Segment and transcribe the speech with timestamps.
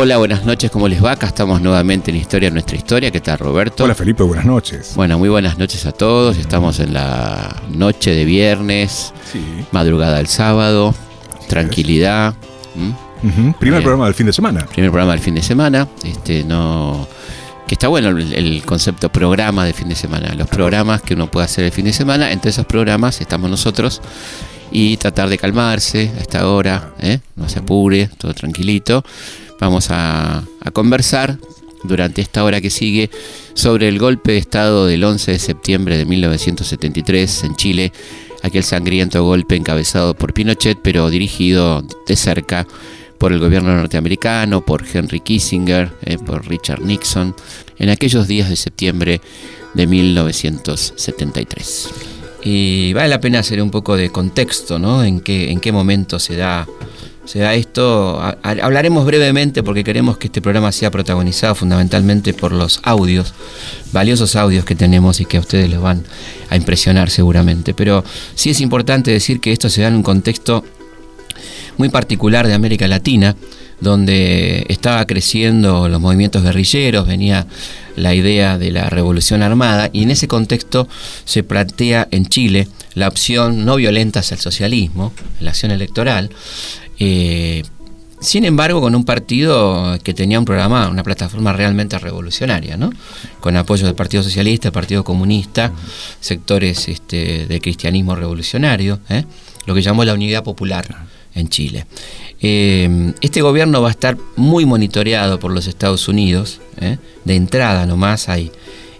[0.00, 1.10] Hola, buenas noches, ¿cómo les va?
[1.12, 3.10] Acá estamos nuevamente en Historia Nuestra Historia.
[3.10, 3.82] ¿Qué tal, Roberto?
[3.82, 4.92] Hola, Felipe, buenas noches.
[4.94, 6.36] Bueno, muy buenas noches a todos.
[6.36, 9.40] Estamos en la noche de viernes, Sí.
[9.72, 10.94] madrugada del sábado,
[11.48, 12.34] tranquilidad.
[12.76, 12.94] ¿m?
[13.28, 14.66] Ujú, Primer programa del fin de semana.
[14.66, 15.88] Primer programa del fin de semana.
[16.04, 17.08] Este, no.
[17.66, 20.32] Que está bueno el, el concepto programa de fin de semana.
[20.34, 22.30] Los programas que uno puede hacer el fin de semana.
[22.30, 24.00] Entre esos programas estamos nosotros.
[24.70, 26.92] Y tratar de calmarse a esta hora.
[27.00, 27.18] ¿eh?
[27.34, 29.02] No se apure, todo tranquilito.
[29.60, 31.38] Vamos a, conversar
[31.82, 33.10] durante esta hora que sigue
[33.54, 37.92] sobre el golpe de Estado del 11 de septiembre de 1973 en Chile.
[38.42, 42.66] Aquel sangriento golpe encabezado por Pinochet, pero dirigido de cerca
[43.18, 47.34] por el gobierno norteamericano, por Henry Kissinger, eh, por Richard Nixon,
[47.78, 49.20] en aquellos días de septiembre
[49.74, 51.90] de 1973.
[52.44, 55.02] Y vale la pena hacer un poco de contexto, ¿no?
[55.02, 56.68] En qué, en qué momento se da,
[57.28, 58.18] se da esto.
[58.42, 63.34] Hablaremos brevemente porque queremos que este programa sea protagonizado fundamentalmente por los audios,
[63.92, 66.04] valiosos audios que tenemos y que a ustedes les van
[66.48, 67.74] a impresionar seguramente.
[67.74, 68.02] Pero
[68.34, 70.64] sí es importante decir que esto se da en un contexto
[71.76, 73.36] muy particular de América Latina,
[73.78, 77.46] donde estaba creciendo los movimientos guerrilleros, venía
[77.94, 80.88] la idea de la revolución armada, y en ese contexto
[81.26, 86.30] se plantea en Chile la opción no violenta hacia el socialismo, la acción electoral.
[86.98, 87.62] Eh,
[88.20, 92.90] sin embargo, con un partido que tenía un programa, una plataforma realmente revolucionaria, ¿no?
[93.40, 95.72] Con apoyo del Partido Socialista, Partido Comunista,
[96.20, 99.24] sectores este, de cristianismo revolucionario, ¿eh?
[99.66, 101.86] lo que llamó la Unidad Popular en Chile.
[102.40, 106.60] Eh, este gobierno va a estar muy monitoreado por los Estados Unidos.
[106.80, 106.98] ¿eh?
[107.24, 108.50] De entrada nomás hay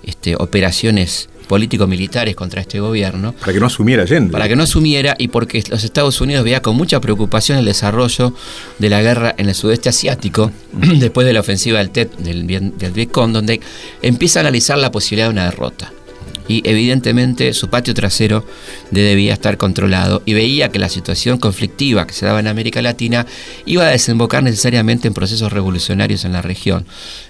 [0.04, 4.30] este, operaciones político-militares contra este gobierno Para que no asumiera Allende.
[4.32, 8.32] para que no asumiera y porque los Estados Unidos veía con mucha preocupación el desarrollo
[8.78, 12.92] de la guerra en el sudeste asiático después de la ofensiva del TET del, del
[12.92, 13.60] Vietcong, donde
[14.02, 15.92] empieza a analizar la posibilidad de una derrota.
[16.50, 18.42] Y evidentemente su patio trasero
[18.90, 22.80] de- debía estar controlado y veía que la situación conflictiva que se daba en América
[22.80, 23.26] Latina
[23.66, 26.86] iba a desembocar necesariamente en procesos revolucionarios en la región.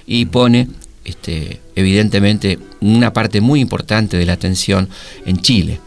[0.06, 0.69] Y pone
[1.08, 4.88] este, evidentemente una parte muy importante de la atención
[5.24, 5.80] en Chile,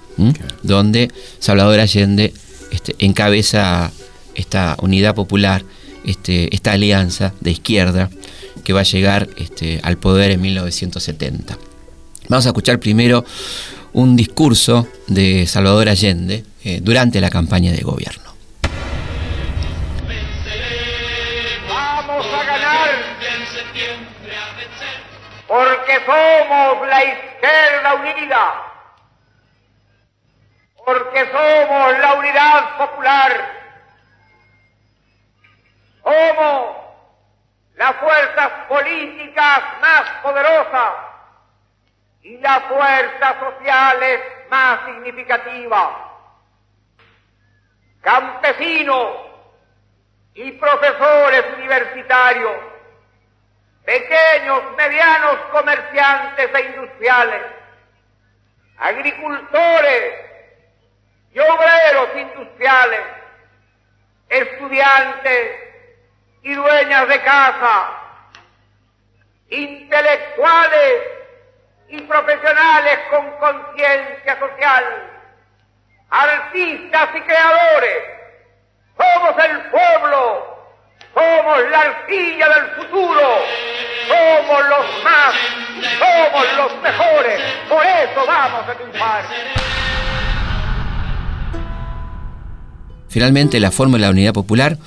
[0.61, 1.09] donde
[1.39, 2.33] Salvador Allende
[2.71, 3.91] este, encabeza
[4.35, 5.63] esta unidad popular,
[6.05, 8.09] este, esta alianza de izquierda
[8.63, 11.57] que va a llegar este, al poder en 1970.
[12.27, 13.25] Vamos a escuchar primero
[13.93, 18.31] un discurso de Salvador Allende eh, durante la campaña de gobierno.
[25.51, 28.72] Porque somos la izquierda unida,
[30.85, 33.51] porque somos la unidad popular,
[36.03, 36.78] somos
[37.75, 40.94] las fuerzas políticas más poderosas
[42.22, 45.89] y las fuerzas sociales más significativas.
[48.00, 49.31] Campesinos,
[50.33, 52.70] y profesores universitarios,
[53.86, 57.42] pequeños, medianos comerciantes e industriales,
[58.78, 60.14] agricultores
[61.34, 63.02] y obreros industriales,
[64.30, 65.58] estudiantes
[66.44, 67.90] y dueñas de casa,
[69.50, 71.02] intelectuales
[71.90, 75.12] y profesionales con conciencia social,
[76.09, 78.03] artistas y creadores,
[78.98, 80.50] somos el pueblo,
[81.13, 83.22] somos la arcilla del futuro,
[84.07, 85.35] somos los más,
[85.99, 89.25] somos los mejores, por eso vamos a triunfar.
[93.09, 94.77] Finalmente, la fórmula de unidad popular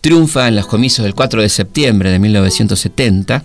[0.00, 3.44] triunfa en los comicios del 4 de septiembre de 1970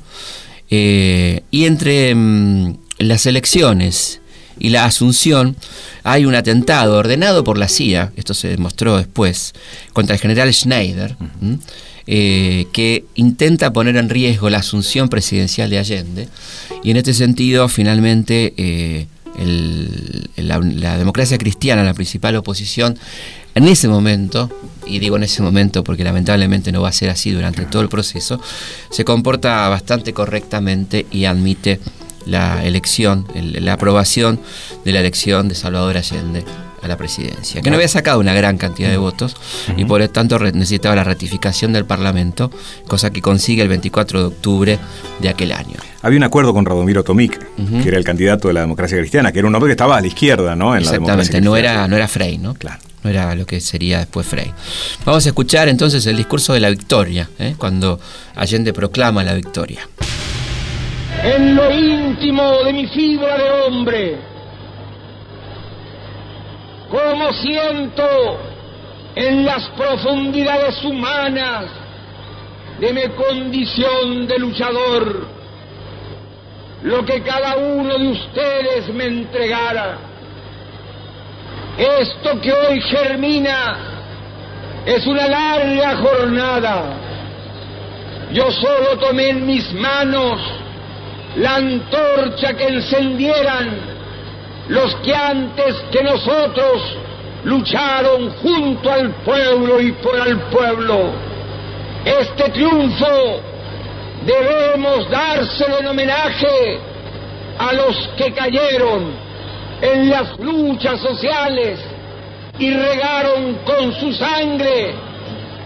[0.69, 4.21] eh, y entre mm, las elecciones
[4.59, 5.57] y la asunción
[6.03, 9.53] hay un atentado ordenado por la CIA, esto se demostró después,
[9.93, 11.17] contra el general Schneider.
[12.07, 16.27] Eh, que intenta poner en riesgo la asunción presidencial de Allende.
[16.83, 19.07] Y en este sentido finalmente eh,
[20.37, 22.97] la, democracia cristiana, la principal oposición,
[23.55, 24.49] en ese momento,
[24.85, 27.89] y digo en ese momento porque lamentablemente no va a ser así durante todo el
[27.89, 28.39] proceso,
[28.89, 31.79] se comporta bastante correctamente y admite
[32.25, 34.39] la elección, el- la aprobación
[34.85, 36.43] de la elección de Salvador Allende
[36.83, 39.35] a la presidencia, que no había sacado una gran cantidad de votos
[39.77, 42.51] y por lo tanto necesitaba la ratificación del Parlamento,
[42.87, 44.79] cosa que consigue el 24 de octubre
[45.19, 45.75] de aquel año.
[46.01, 47.39] Había un acuerdo con Radomiro Tomic,
[47.81, 50.01] que era el candidato de la democracia cristiana, que era un hombre que estaba a
[50.01, 50.75] la izquierda, ¿no?
[50.75, 51.79] En la democracia Exactamente, no cristiana.
[51.79, 52.53] era, no era Frey, ¿no?
[52.55, 52.79] Claro.
[53.03, 54.51] No era lo que sería después Frey.
[55.05, 57.55] Vamos a escuchar entonces el discurso de la victoria, ¿eh?
[57.57, 57.99] cuando
[58.35, 59.87] Allende proclama la victoria.
[61.23, 64.17] en lo íntimo de mi fibra de hombre,
[66.93, 68.37] como siento
[69.15, 71.65] en las profundidades humanas
[72.79, 75.25] de mi condición de luchador,
[76.83, 79.97] lo que cada uno de ustedes me entregara.
[81.79, 83.77] Esto que hoy germina
[84.85, 86.83] es una larga jornada.
[88.33, 90.39] Yo solo tomé en mis manos
[91.37, 93.92] la antorcha que encendieran
[94.67, 96.81] los que antes que nosotros
[97.43, 101.11] lucharon junto al pueblo y por el pueblo.
[102.05, 103.41] Este triunfo
[104.25, 106.79] debemos dárselo en homenaje
[107.59, 109.11] a los que cayeron
[109.81, 111.79] en las luchas sociales
[112.57, 114.93] y regaron con su sangre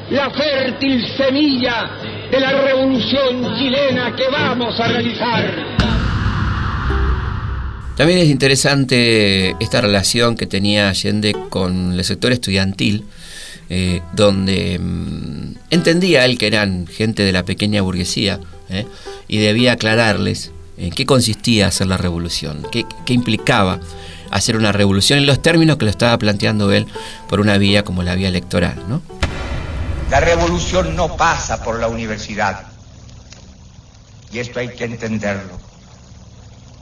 [0.09, 1.89] la fértil semilla
[2.31, 5.96] de la revolución chilena que vamos a realizar.
[7.97, 13.05] También es interesante esta relación que tenía Allende con el sector estudiantil,
[13.69, 18.39] eh, donde mm, entendía él que eran gente de la pequeña burguesía
[18.69, 18.85] ¿eh?
[19.27, 23.79] y debía aclararles en qué consistía hacer la revolución, qué, qué implicaba
[24.29, 26.85] hacer una revolución en los términos que lo estaba planteando él
[27.27, 28.75] por una vía como la vía electoral.
[28.88, 29.01] ¿no?
[30.11, 32.67] La revolución no pasa por la universidad.
[34.31, 35.57] Y esto hay que entenderlo.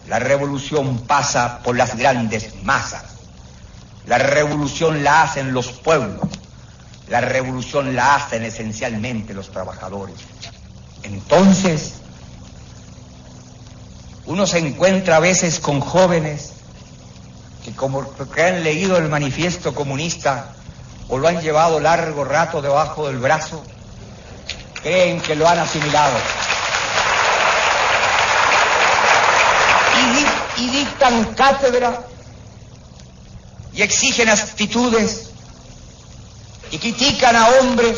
[0.08, 3.04] La revolución pasa por las grandes masas.
[4.06, 6.28] La revolución la hacen los pueblos.
[7.08, 10.16] La revolución la hacen esencialmente los trabajadores.
[11.04, 11.96] Entonces,
[14.26, 16.54] uno se encuentra a veces con jóvenes
[17.64, 20.54] que como que han leído el manifiesto comunista
[21.10, 23.64] o lo han llevado largo rato debajo del brazo,
[24.82, 26.18] creen que lo han asimilado.
[30.58, 32.06] Y, di- y dictan cátedra
[33.74, 35.32] y exigen actitudes
[36.72, 37.98] y critican a hombres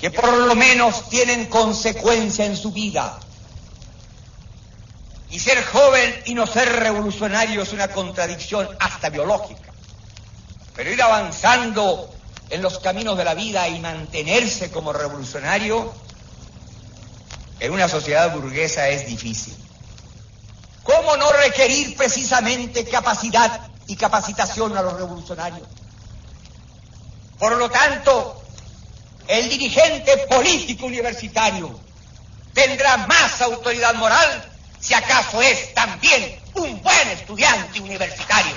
[0.00, 3.18] que por lo menos tienen consecuencia en su vida.
[5.30, 9.72] Y ser joven y no ser revolucionario es una contradicción hasta biológica.
[10.74, 12.10] Pero ir avanzando
[12.48, 15.92] en los caminos de la vida y mantenerse como revolucionario
[17.60, 19.54] en una sociedad burguesa es difícil.
[20.90, 25.68] ¿Cómo no requerir precisamente capacidad y capacitación a los revolucionarios?
[27.38, 28.42] Por lo tanto,
[29.28, 31.78] el dirigente político universitario
[32.52, 34.50] tendrá más autoridad moral
[34.80, 38.56] si acaso es también un buen estudiante universitario.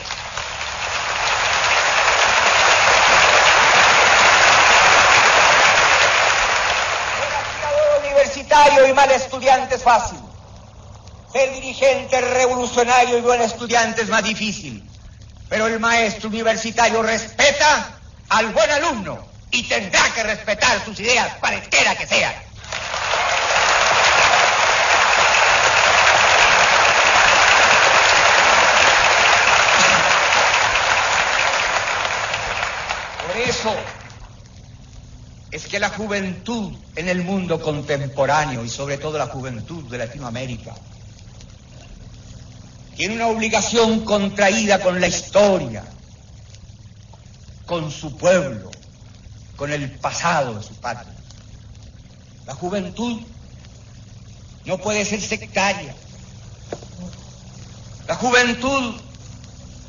[7.99, 10.32] Universitario y mal estudiante es fácil.
[11.33, 14.87] Ser dirigente revolucionario y buen estudiante es más difícil.
[15.49, 17.97] Pero el maestro universitario respeta
[18.29, 22.33] al buen alumno y tendrá que respetar sus ideas, cualesquiera que sean.
[33.25, 33.75] Por eso
[35.49, 40.75] es que la juventud en el mundo contemporáneo y sobre todo la juventud de Latinoamérica
[42.95, 45.83] tiene una obligación contraída con la historia,
[47.65, 48.71] con su pueblo,
[49.55, 51.13] con el pasado de su patria.
[52.45, 53.21] La juventud
[54.65, 55.95] no puede ser sectaria.
[58.07, 58.95] La juventud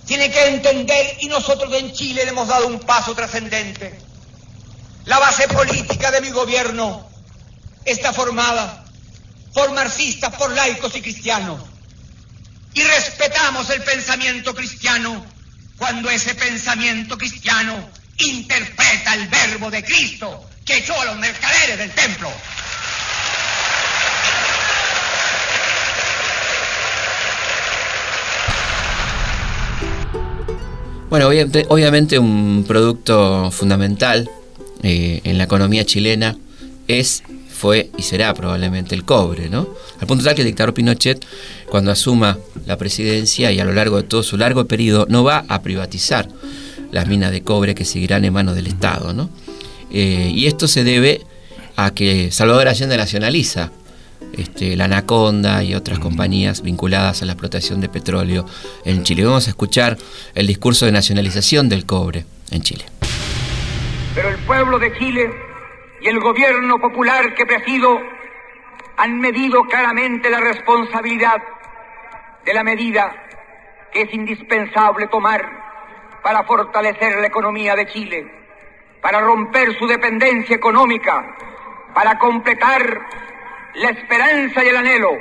[0.06, 3.98] tiene que entender, y nosotros en Chile le hemos dado un paso trascendente.
[5.04, 7.06] La base política de mi gobierno
[7.84, 8.84] está formada
[9.52, 11.73] por marxistas, por laicos y cristianos.
[12.74, 15.24] Y respetamos el pensamiento cristiano
[15.76, 17.88] cuando ese pensamiento cristiano
[18.18, 22.30] interpreta el verbo de Cristo que echó a los mercaderes del templo.
[31.10, 31.28] Bueno,
[31.68, 34.28] obviamente, un producto fundamental
[34.82, 36.36] eh, en la economía chilena
[36.88, 37.22] es
[37.64, 39.66] fue y será probablemente el cobre, ¿no?
[39.98, 41.24] Al punto tal que el dictador Pinochet,
[41.70, 45.46] cuando asuma la presidencia y a lo largo de todo su largo periodo, no va
[45.48, 46.28] a privatizar
[46.92, 49.30] las minas de cobre que seguirán en manos del Estado, ¿no?
[49.90, 51.22] Eh, y esto se debe
[51.74, 53.72] a que Salvador Allende nacionaliza
[54.36, 58.44] este, la Anaconda y otras compañías vinculadas a la explotación de petróleo
[58.84, 59.24] en Chile.
[59.24, 59.96] Vamos a escuchar
[60.34, 62.84] el discurso de nacionalización del cobre en Chile.
[64.14, 65.53] Pero el pueblo de Chile
[66.04, 67.98] y el gobierno popular que presido
[68.98, 71.42] han medido claramente la responsabilidad
[72.44, 73.10] de la medida
[73.90, 78.30] que es indispensable tomar para fortalecer la economía de Chile,
[79.00, 81.24] para romper su dependencia económica,
[81.94, 83.00] para completar
[83.72, 85.16] la esperanza y el anhelo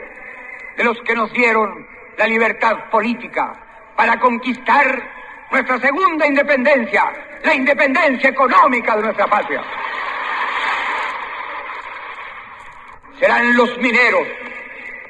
[0.76, 1.88] de los que nos dieron
[2.18, 3.54] la libertad política,
[3.96, 5.02] para conquistar
[5.50, 7.06] nuestra segunda independencia,
[7.42, 9.64] la independencia económica de nuestra patria.
[13.24, 14.28] Serán los mineros,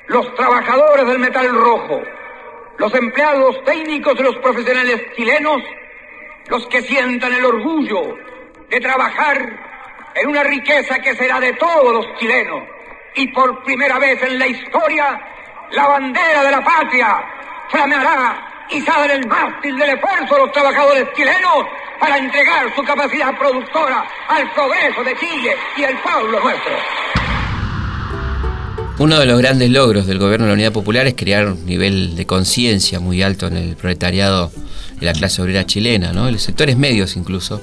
[0.05, 1.99] los trabajadores del metal rojo,
[2.77, 5.63] los empleados técnicos de los profesionales chilenos,
[6.45, 8.15] los que sientan el orgullo
[8.69, 12.61] de trabajar en una riqueza que será de todos los chilenos.
[13.15, 15.19] Y por primera vez en la historia,
[15.71, 17.17] la bandera de la patria
[17.71, 21.65] flameará izada en el mástil del esfuerzo de los trabajadores chilenos
[21.99, 27.32] para entregar su capacidad productora al progreso de Chile y el pueblo nuestro.
[28.99, 32.15] Uno de los grandes logros del gobierno de la Unidad Popular es crear un nivel
[32.15, 34.51] de conciencia muy alto en el proletariado
[34.99, 36.27] de la clase obrera chilena, ¿no?
[36.27, 37.59] en los sectores medios incluso.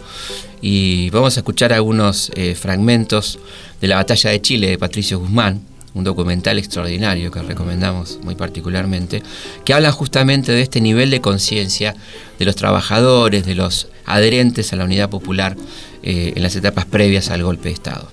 [0.60, 3.38] Y vamos a escuchar algunos eh, fragmentos
[3.80, 5.62] de la batalla de Chile de Patricio Guzmán,
[5.94, 9.22] un documental extraordinario que recomendamos muy particularmente,
[9.64, 11.94] que habla justamente de este nivel de conciencia
[12.40, 15.56] de los trabajadores, de los adherentes a la unidad popular
[16.02, 18.10] eh, en las etapas previas al golpe de Estado.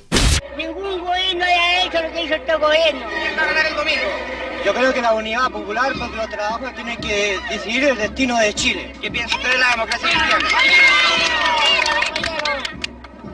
[2.60, 3.10] Lo que hizo gobierno.
[3.10, 4.02] ¿Quién va a ganar el domingo?
[4.66, 8.54] Yo creo que la unidad popular, porque los trabajadores tienen que decidir el destino de
[8.54, 8.94] Chile.
[9.02, 10.48] ¿Qué piensa usted de la democracia cristiana?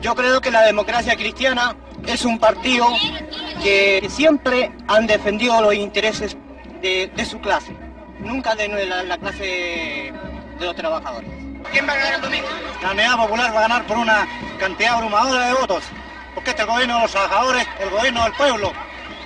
[0.00, 1.74] Yo creo que la democracia cristiana
[2.06, 2.86] es un partido
[3.62, 6.36] que siempre han defendido los intereses
[6.82, 7.74] de, de su clase,
[8.20, 10.12] nunca de la, la, clase
[10.58, 11.30] de los trabajadores.
[11.72, 12.48] ¿Quién va a ganar el domingo?
[12.82, 14.28] La unidad popular va a ganar por una
[14.58, 15.84] cantidad abrumadora de votos,
[16.34, 18.72] porque este es el gobierno de los trabajadores, el gobierno del pueblo,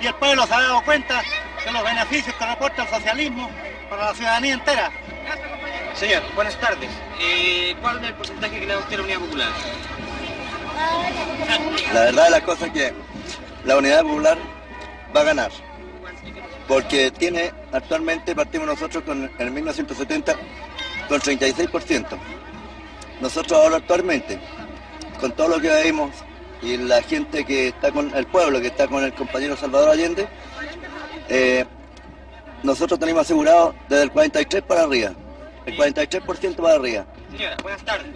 [0.01, 1.21] y el pueblo se ha dado cuenta
[1.65, 3.49] de los beneficios que reporta el socialismo
[3.89, 4.91] para la ciudadanía entera.
[5.93, 6.89] Señor, buenas tardes.
[7.19, 9.49] Eh, ¿Cuál es el porcentaje que le da usted a la Unidad Popular?
[11.93, 12.93] La verdad de las cosas es que
[13.65, 14.37] la Unidad Popular
[15.15, 15.51] va a ganar.
[16.67, 20.35] Porque tiene actualmente, partimos nosotros con, en el 1970
[21.09, 22.05] con 36%.
[23.19, 24.39] Nosotros ahora actualmente,
[25.19, 26.11] con todo lo que vemos
[26.61, 30.27] y la gente que está con el pueblo, que está con el compañero Salvador Allende,
[31.29, 31.65] eh,
[32.63, 35.13] nosotros tenemos asegurado desde el 43 para arriba.
[35.65, 37.05] El 43% para arriba.
[37.31, 38.15] Señora, buenas tardes.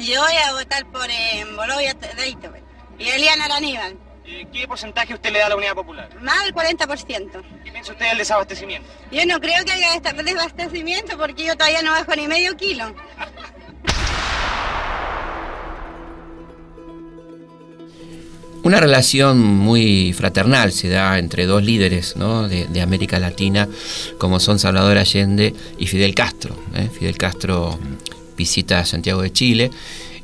[0.00, 2.52] Yo voy a votar por eh, Bolovia Deito
[2.98, 3.96] y Eliana Aníbal.
[4.24, 6.08] Eh, ¿Qué porcentaje usted le da a la Unidad Popular?
[6.20, 7.42] Más del 40%.
[7.64, 8.88] ¿Qué piensa usted del desabastecimiento?
[9.10, 12.94] Yo no creo que haya desabastecimiento porque yo todavía no bajo ni medio kilo.
[18.64, 22.48] Una relación muy fraternal se da entre dos líderes ¿no?
[22.48, 23.68] de, de, América Latina,
[24.18, 26.56] como son Salvador Allende y Fidel Castro.
[26.74, 26.88] ¿eh?
[26.96, 27.78] Fidel Castro
[28.36, 29.70] visita Santiago de Chile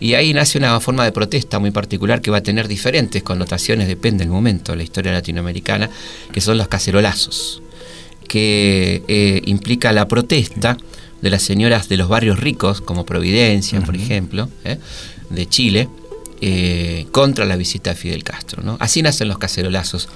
[0.00, 3.88] y ahí nace una forma de protesta muy particular que va a tener diferentes connotaciones,
[3.88, 5.90] depende del momento, la historia latinoamericana,
[6.32, 7.62] que son los cacerolazos,
[8.28, 10.76] que eh, implica la protesta
[11.20, 13.86] de las señoras de los barrios ricos, como Providencia, uh -huh.
[13.86, 14.78] por ejemplo, ¿eh?
[15.30, 15.88] de Chile,
[16.40, 18.62] eh, contra la visita de Fidel Castro.
[18.62, 18.76] ¿no?
[18.80, 20.08] Así nacen los cacerolazos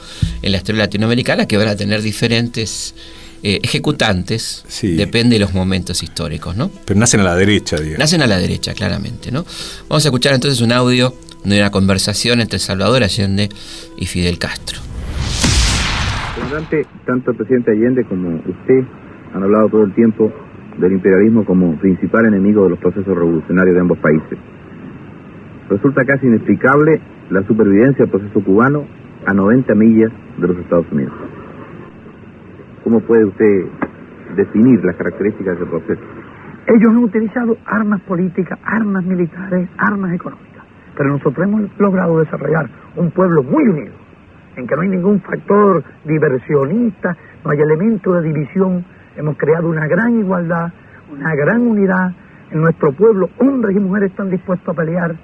[0.42, 2.94] en la historia latinoamericana que van a tener diferentes
[3.42, 4.94] eh, ejecutantes, sí.
[4.94, 6.56] depende de los momentos históricos.
[6.56, 6.70] ¿no?
[6.84, 7.98] Pero nacen a la derecha, digamos.
[7.98, 9.32] Nacen a la derecha, claramente.
[9.32, 9.44] ¿no?
[9.88, 11.14] Vamos a escuchar entonces un audio
[11.44, 13.48] de una conversación entre Salvador Allende
[13.96, 14.78] y Fidel Castro.
[16.36, 18.84] Comandante, tanto el presidente Allende como usted
[19.34, 20.32] han hablado todo el tiempo
[20.78, 24.38] del imperialismo como principal enemigo de los procesos revolucionarios de ambos países.
[25.68, 27.00] Resulta casi inexplicable
[27.30, 28.84] la supervivencia del proceso cubano
[29.26, 31.14] a 90 millas de los Estados Unidos.
[32.84, 33.66] ¿Cómo puede usted
[34.36, 36.02] definir las características del proceso?
[36.66, 40.64] Ellos han utilizado armas políticas, armas militares, armas económicas,
[40.96, 43.92] pero nosotros hemos logrado desarrollar un pueblo muy unido,
[44.56, 48.84] en que no hay ningún factor diversionista, no hay elemento de división,
[49.16, 50.72] hemos creado una gran igualdad,
[51.12, 52.12] una gran unidad,
[52.50, 55.14] en nuestro pueblo hombres y mujeres están dispuestos a pelear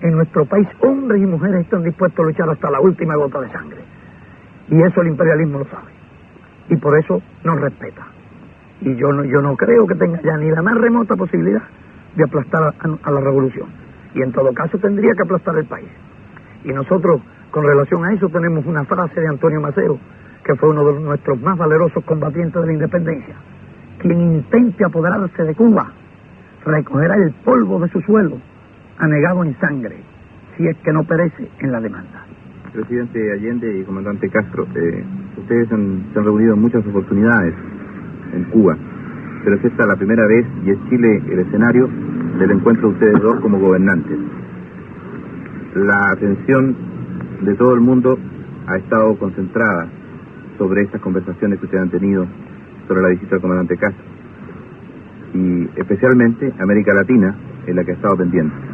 [0.00, 3.50] en nuestro país hombres y mujeres están dispuestos a luchar hasta la última gota de
[3.50, 3.78] sangre.
[4.68, 5.90] Y eso el imperialismo lo sabe.
[6.68, 8.06] Y por eso nos respeta.
[8.80, 11.62] Y yo no, yo no creo que tenga ya ni la más remota posibilidad
[12.16, 13.68] de aplastar a, a la revolución.
[14.14, 15.88] Y en todo caso tendría que aplastar el país.
[16.64, 19.98] Y nosotros, con relación a eso, tenemos una frase de Antonio Maceo,
[20.44, 23.34] que fue uno de nuestros más valerosos combatientes de la independencia.
[23.98, 25.92] Quien intente apoderarse de Cuba
[26.64, 28.38] recogerá el polvo de su suelo,
[29.00, 29.96] anegado en sangre,
[30.56, 32.24] si es que no perece en la demanda.
[32.72, 35.04] Presidente Allende y comandante Castro, eh,
[35.38, 37.54] ustedes se han reunido en muchas oportunidades
[38.32, 38.76] en Cuba,
[39.42, 41.88] pero es esta la primera vez y es Chile el escenario
[42.38, 44.18] del encuentro de ustedes dos como gobernantes.
[45.74, 46.76] La atención
[47.40, 48.18] de todo el mundo
[48.66, 49.88] ha estado concentrada
[50.58, 52.26] sobre estas conversaciones que ustedes han tenido
[52.86, 54.04] sobre la visita del comandante Castro
[55.32, 57.34] y especialmente América Latina
[57.66, 58.69] en la que ha estado pendiente.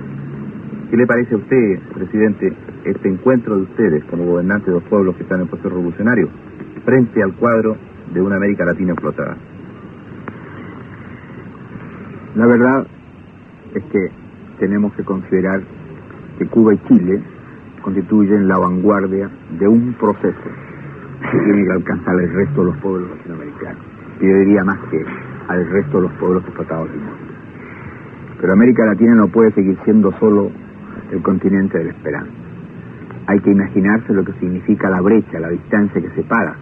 [0.90, 2.52] ¿Qué le parece a usted, presidente,
[2.85, 6.28] este encuentro de ustedes como gobernantes de los pueblos que están en proceso revolucionario
[6.85, 7.76] frente al cuadro
[8.14, 9.37] de una América Latina explotada?
[12.37, 12.87] La verdad
[13.75, 14.11] es que
[14.61, 15.61] tenemos que considerar
[16.38, 17.21] que Cuba y Chile
[17.83, 19.28] constituyen la vanguardia
[19.59, 20.37] de un proceso
[21.33, 23.83] que tiene que alcanzar el resto de los pueblos latinoamericanos.
[24.21, 25.05] Yo diría más que
[25.49, 27.16] al resto de los pueblos explotados del mundo.
[28.40, 30.50] Pero América Latina no puede seguir siendo solo
[31.13, 32.33] el continente de la esperanza.
[33.27, 36.55] Hay que imaginarse lo que significa la brecha, la distancia que separa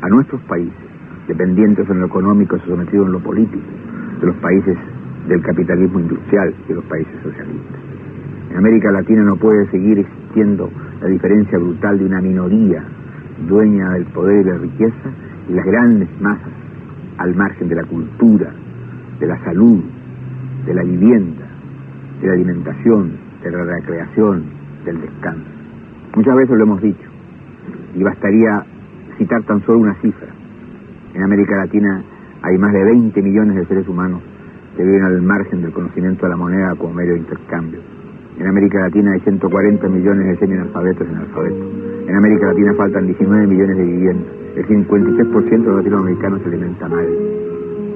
[0.00, 0.72] a nuestros países,
[1.26, 3.64] dependientes en lo económico sometidos en lo político,
[4.20, 4.76] de los países
[5.28, 7.80] del capitalismo industrial y de los países socialistas.
[8.50, 12.84] En América Latina no puede seguir existiendo la diferencia brutal de una minoría
[13.48, 15.10] dueña del poder y la riqueza
[15.48, 16.52] y las grandes masas
[17.18, 18.52] al margen de la cultura,
[19.18, 19.82] de la salud,
[20.66, 21.44] de la vivienda,
[22.20, 23.12] de la alimentación,
[23.50, 24.44] de la recreación,
[24.84, 25.50] del descanso.
[26.16, 27.08] Muchas veces lo hemos dicho,
[27.94, 28.64] y bastaría
[29.18, 30.28] citar tan solo una cifra.
[31.14, 32.02] En América Latina
[32.42, 34.20] hay más de 20 millones de seres humanos
[34.76, 37.80] que viven al margen del conocimiento de la moneda como medio de intercambio.
[38.38, 41.66] En América Latina hay 140 millones de semi-analfabetos y analfabetos.
[42.08, 44.26] En América Latina faltan 19 millones de viviendas.
[44.56, 47.06] El 53% de los latinoamericanos se alimenta mal.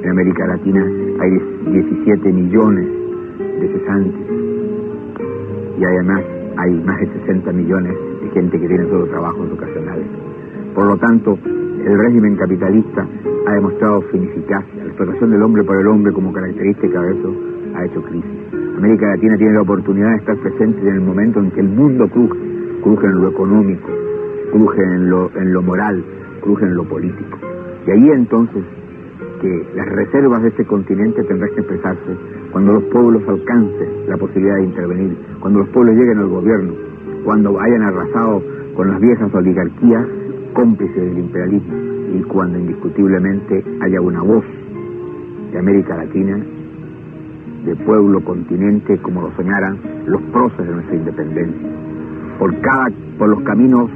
[0.02, 0.86] En América Latina
[1.20, 2.86] hay 17 millones
[3.60, 4.45] de cesantes.
[5.78, 6.22] Y además
[6.56, 10.06] hay más de 60 millones de gente que tiene solo trabajos ocasionales.
[10.74, 11.38] Por lo tanto,
[11.86, 13.06] el régimen capitalista
[13.46, 14.82] ha demostrado su ineficacia.
[14.82, 17.34] La explotación del hombre por el hombre como característica de eso
[17.74, 18.46] ha hecho crisis.
[18.76, 22.08] América Latina tiene la oportunidad de estar presente en el momento en que el mundo
[22.08, 22.38] cruje,
[22.82, 23.88] cruje en lo económico,
[24.52, 26.04] cruje en lo, en lo moral,
[26.42, 27.38] cruje en lo político.
[27.86, 28.64] Y ahí entonces
[29.40, 32.16] que las reservas de este continente tendrán que expresarse
[32.52, 36.72] cuando los pueblos alcancen la posibilidad de intervenir, cuando los pueblos lleguen al gobierno,
[37.24, 38.42] cuando hayan arrasado
[38.74, 40.06] con las viejas oligarquías
[40.52, 41.74] cómplices del imperialismo
[42.14, 44.44] y cuando indiscutiblemente haya una voz
[45.52, 46.40] de América Latina,
[47.64, 51.68] de pueblo, continente, como lo soñaran los próceres de nuestra independencia,
[52.38, 53.90] por cada, por los caminos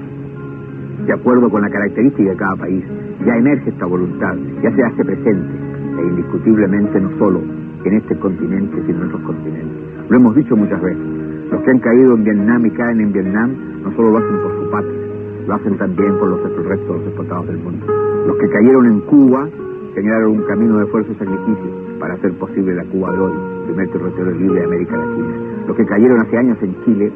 [1.07, 2.85] de acuerdo con la característica de cada país,
[3.25, 5.55] ya emerge esta voluntad, ya se hace presente,
[5.99, 7.41] e indiscutiblemente no solo
[7.85, 10.09] en este continente, sino en otros continentes.
[10.09, 11.03] Lo hemos dicho muchas veces,
[11.51, 14.53] los que han caído en Vietnam y caen en Vietnam no solo lo hacen por
[14.57, 15.01] su patria,
[15.47, 17.87] lo hacen también por los restos de los explotados del mundo.
[18.27, 19.49] Los que cayeron en Cuba
[19.95, 23.33] generaron un camino de esfuerzo y sacrificio para hacer posible la Cuba de hoy,
[23.67, 25.35] primer territorio libre de América Latina.
[25.67, 27.13] Los que cayeron hace años en Chile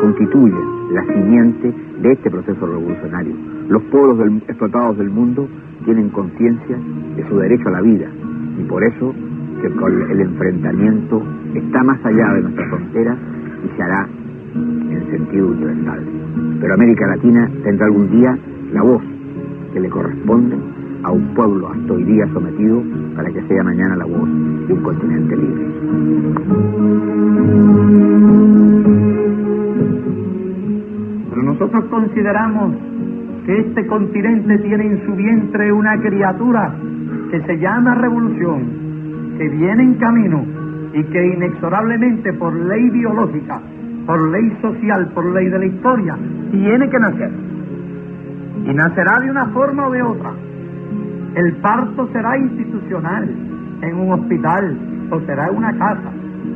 [0.00, 3.34] constituyen la simiente de este proceso revolucionario.
[3.68, 5.48] Los pueblos explotados del mundo
[5.84, 6.78] tienen conciencia
[7.16, 8.08] de su derecho a la vida
[8.58, 9.14] y por eso
[9.66, 11.22] el enfrentamiento
[11.54, 13.16] está más allá de nuestras fronteras
[13.64, 14.08] y se hará
[14.54, 16.00] en sentido universal.
[16.60, 18.38] Pero América Latina tendrá algún día
[18.72, 19.02] la voz
[19.72, 20.56] que le corresponde
[21.02, 22.82] a un pueblo hasta hoy día sometido
[23.14, 24.28] para que sea mañana la voz
[24.66, 25.66] de un continente libre.
[31.30, 32.74] Pero nosotros consideramos
[33.44, 36.74] que este continente tiene en su vientre una criatura
[37.30, 38.85] que se llama revolución,
[39.36, 40.44] que viene en camino
[40.92, 43.60] y que inexorablemente por ley biológica,
[44.06, 46.16] por ley social, por ley de la historia,
[46.50, 47.30] tiene que nacer.
[48.66, 50.32] Y nacerá de una forma o de otra.
[51.34, 53.28] El parto será institucional,
[53.82, 54.78] en un hospital
[55.10, 56.10] o será en una casa.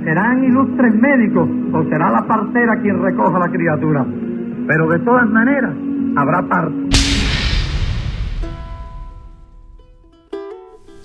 [0.04, 4.06] Serán ilustres médicos o será la partera quien recoja la criatura.
[4.66, 5.72] Pero de todas maneras,
[6.16, 6.99] habrá parto.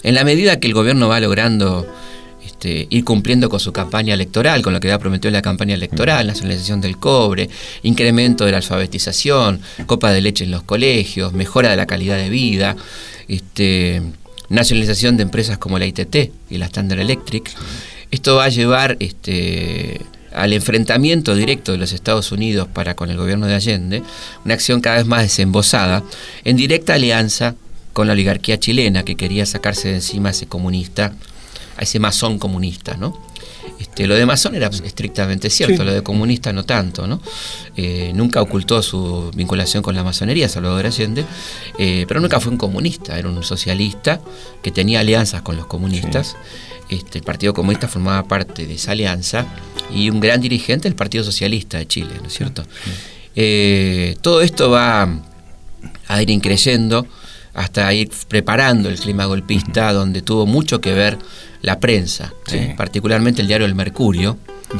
[0.06, 1.88] En la medida que el gobierno va logrando
[2.46, 5.74] este, ir cumpliendo con su campaña electoral, con lo que había prometido en la campaña
[5.74, 7.50] electoral, nacionalización del cobre,
[7.82, 12.30] incremento de la alfabetización, copa de leche en los colegios, mejora de la calidad de
[12.30, 12.76] vida,
[13.28, 14.04] este,
[14.50, 16.16] nacionalización de empresas como la ITT
[16.52, 17.52] y la Standard Electric.
[18.12, 20.02] Esto va a llevar este,
[20.36, 24.04] al enfrentamiento directo de los Estados Unidos para con el gobierno de Allende,
[24.46, 26.04] una acción cada vez más desembosada,
[26.44, 27.56] en directa alianza
[27.96, 31.14] con la oligarquía chilena que quería sacarse de encima a ese comunista,
[31.78, 33.18] a ese masón comunista, ¿no?
[33.80, 37.22] Este, lo de masón era estrictamente cierto, lo de comunista no tanto, ¿no?
[37.78, 41.24] Eh, nunca ocultó su vinculación con la masonería, Salvador Allende,
[41.80, 44.20] eh, pero nunca fue un comunista, era un socialista
[44.62, 46.36] que tenía alianzas con los comunistas.
[46.90, 49.46] Este, el Partido Comunista formaba parte de esa alianza
[49.90, 52.66] y un gran dirigente del Partido Socialista de Chile, ¿no es cierto?
[53.38, 55.08] Eh, todo esto va
[56.08, 57.08] a ir increyendo
[57.56, 61.18] hasta ir preparando el clima golpista, donde tuvo mucho que ver
[61.62, 62.76] la prensa, ¿eh?
[62.78, 64.38] particularmente el diario El Mercurio,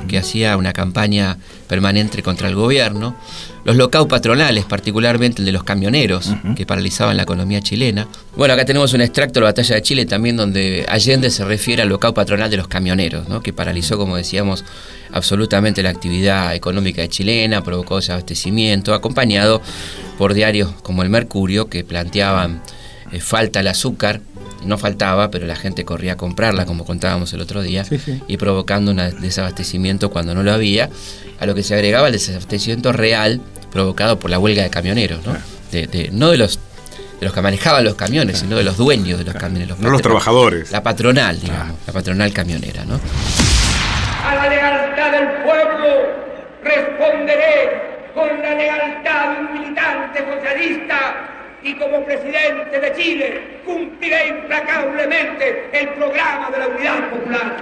[0.08, 3.16] que hacía una campaña permanente contra el gobierno,
[3.64, 8.08] los locaos patronales, particularmente el de los camioneros, que paralizaban la economía chilena.
[8.36, 11.82] Bueno, acá tenemos un extracto de la batalla de Chile también donde Allende se refiere
[11.82, 13.42] al locao patronal de los camioneros, ¿no?
[13.42, 14.64] que paralizó, como decíamos,
[15.12, 19.62] absolutamente la actividad económica chilena, provocó desabastecimiento, acompañado
[20.18, 22.62] por diarios como el Mercurio, que planteaban
[23.12, 24.22] eh, falta el azúcar,
[24.66, 27.86] no faltaba, pero la gente corría a comprarla, como contábamos el otro día,
[28.28, 30.90] y provocando un desabastecimiento cuando no lo había,
[31.40, 33.42] a lo que se agregaba el desabastecimiento real
[33.72, 35.36] provocado por la huelga de camioneros, ¿no?
[35.72, 36.60] De, no de los
[37.20, 39.78] de los que manejaban los camiones, sino de los dueños de los camiones.
[39.80, 40.72] no los trabajadores.
[40.72, 43.00] La patronal, digamos, la patronal camionera, ¿no?
[44.26, 44.95] A la
[46.76, 47.82] responderé
[48.14, 51.16] con la lealtad de un militante socialista
[51.64, 57.56] y como presidente de Chile cumpliré implacablemente el programa de la unidad popular.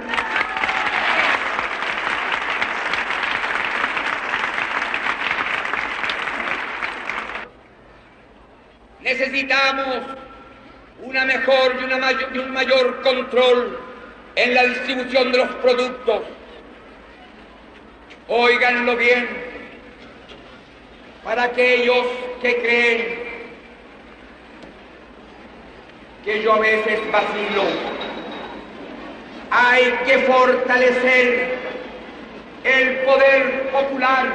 [9.00, 9.98] Necesitamos
[11.02, 13.78] una mejor y, y un mayor control
[14.36, 16.22] en la distribución de los productos.
[18.28, 19.28] Óiganlo bien,
[21.22, 22.06] para aquellos
[22.40, 23.24] que creen
[26.24, 27.64] que yo a veces vacilo.
[29.50, 31.58] Hay que fortalecer
[32.64, 34.26] el poder popular,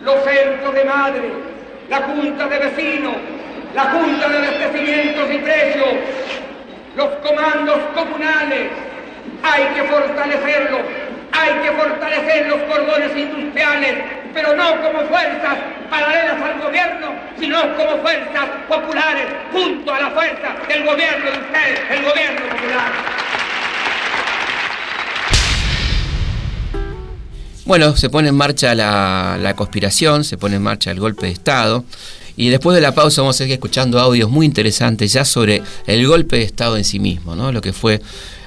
[0.00, 1.22] los centros de madre,
[1.90, 3.16] la junta de vecinos,
[3.74, 5.88] la junta de abastecimientos y precios,
[6.96, 8.68] los comandos comunales.
[9.42, 10.80] Hay que fortalecerlos,
[11.40, 13.96] hay que fortalecer los cordones industriales,
[14.34, 15.56] pero no como fuerzas
[15.88, 21.80] paralelas al gobierno, sino como fuerzas populares, junto a la fuerza del gobierno de ustedes,
[21.90, 22.92] el gobierno popular.
[27.64, 31.84] Bueno, se pone en marcha la, conspiración, se pone en marcha el golpe de Estado.
[32.36, 36.06] Y después de la pausa vamos a seguir escuchando audios muy interesantes ya sobre el
[36.06, 37.52] golpe de Estado en sí mismo, ¿no?
[37.52, 38.00] Lo que fue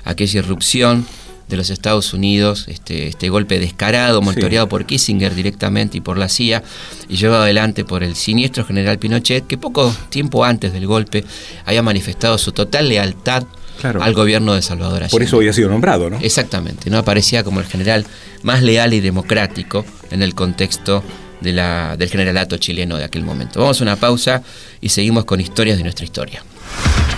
[0.03, 1.05] aquella irrupción
[1.53, 6.27] de los Estados Unidos, este, este golpe descarado, monitoreado por Kissinger directamente y por la
[6.27, 6.63] CIA,
[7.07, 11.23] y llevado adelante por el siniestro general Pinochet, que poco tiempo antes del golpe
[11.65, 13.43] había manifestado su total lealtad
[13.83, 15.11] al gobierno de Salvador Allende.
[15.11, 16.17] Por eso había sido nombrado, ¿no?
[16.21, 18.05] Exactamente, no aparecía como el general
[18.41, 21.03] más leal y democrático en el contexto
[21.41, 23.59] de la, del generalato chileno de aquel momento.
[23.59, 24.41] Vamos a una pausa
[24.81, 26.43] y seguimos con historias de nuestra historia.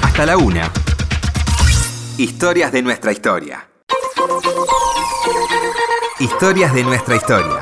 [0.01, 0.71] Hasta la una.
[2.17, 3.67] Historias de nuestra historia.
[6.17, 7.61] Historias de nuestra historia.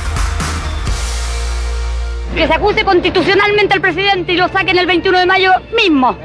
[2.34, 6.16] Que se acuse constitucionalmente al presidente y lo saquen el 21 de mayo mismo.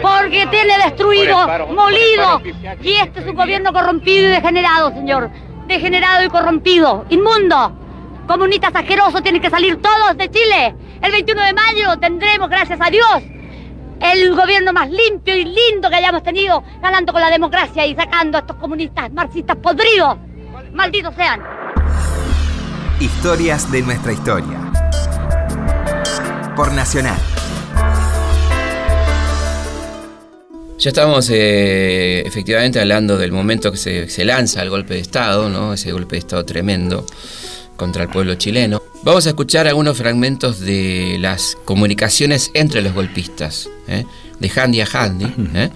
[0.00, 2.40] Porque tiene destruido, molido.
[2.82, 5.30] Y este es un gobierno corrompido y degenerado, señor.
[5.66, 7.04] Degenerado y corrompido.
[7.10, 7.76] Inmundo.
[8.26, 10.74] Comunistas asquerosos tienen que salir todos de Chile.
[11.02, 13.22] El 21 de mayo tendremos, gracias a Dios,
[14.00, 18.38] el gobierno más limpio y lindo que hayamos tenido, ganando con la democracia y sacando
[18.38, 20.16] a estos comunistas marxistas podridos.
[20.72, 21.40] Malditos sean.
[22.98, 24.72] Historias de nuestra historia.
[26.56, 27.18] Por Nacional.
[30.78, 35.48] Ya estamos eh, efectivamente hablando del momento que se, se lanza el golpe de Estado,
[35.48, 35.74] ¿no?
[35.74, 37.06] ese golpe de Estado tremendo
[37.76, 38.82] contra el pueblo chileno.
[39.02, 44.04] Vamos a escuchar algunos fragmentos de las comunicaciones entre los golpistas, ¿eh?
[44.38, 45.70] De handy a handy, ¿eh?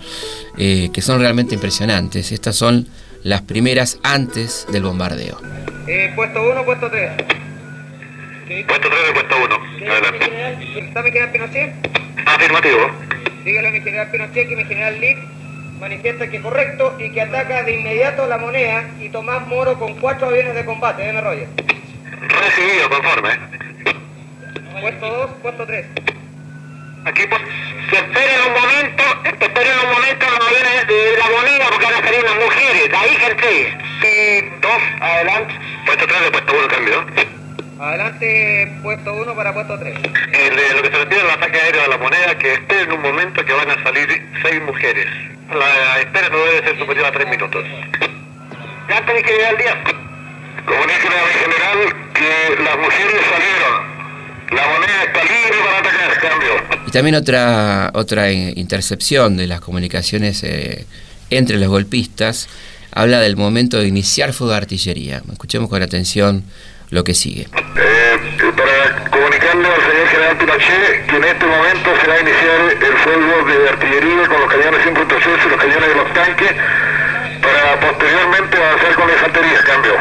[0.58, 2.32] Eh, que son realmente impresionantes.
[2.32, 2.86] Estas son
[3.22, 5.40] las primeras antes del bombardeo.
[5.86, 7.10] Eh, puesto 1, puesto 3.
[8.66, 9.92] Puesto 3 de puesto 1.
[9.92, 10.78] Adelante.
[10.78, 11.74] ¿Está mi general Pinochet?
[12.26, 12.90] Afirmativo.
[13.44, 15.18] Dígale a mi general Pinochet que mi general Lick
[15.80, 19.94] manifiesta que es correcto y que ataca de inmediato la moneda y Tomás Moro con
[19.94, 21.02] cuatro aviones de combate.
[21.02, 21.48] Deme Roger.
[22.20, 23.30] Recibido, conforme.
[24.80, 25.86] Puesto 2, puesto 3.
[27.06, 27.40] Aquí, pues,
[27.88, 29.04] que esperen un momento,
[29.38, 32.90] esperen un momento aviones de la moneda porque van a salir las mujeres.
[32.90, 33.78] De ahí, gente.
[34.02, 35.54] Sí, dos, adelante.
[35.86, 37.06] Puesto 3 de puesto 1, cambio.
[37.78, 39.94] Adelante, puesto 1 para puesto 3.
[40.32, 43.02] El de lo que se refiere al ataque aéreo a la moneda, que esperen un
[43.02, 45.06] momento que van a salir seis mujeres.
[45.54, 47.64] La espera no debe ser superior a tres minutos.
[48.88, 49.84] Ya de que llegue el día.
[50.66, 53.95] Comuníquenle a mi general que las mujeres salieron.
[54.52, 56.78] La moneda está libre para atacar, cambio.
[56.86, 60.86] Y también otra, otra intercepción de las comunicaciones eh,
[61.30, 62.48] entre los golpistas
[62.92, 65.22] habla del momento de iniciar fuego de artillería.
[65.30, 66.44] Escuchemos con atención
[66.90, 67.42] lo que sigue.
[67.42, 68.18] Eh,
[68.56, 72.96] para comunicarle al señor general Pinochet que en este momento se va a iniciar el
[72.98, 76.52] fuego de artillería con los cañones 5.6 y los cañones de los tanques
[77.42, 79.94] para posteriormente avanzar con la infantería, cambio.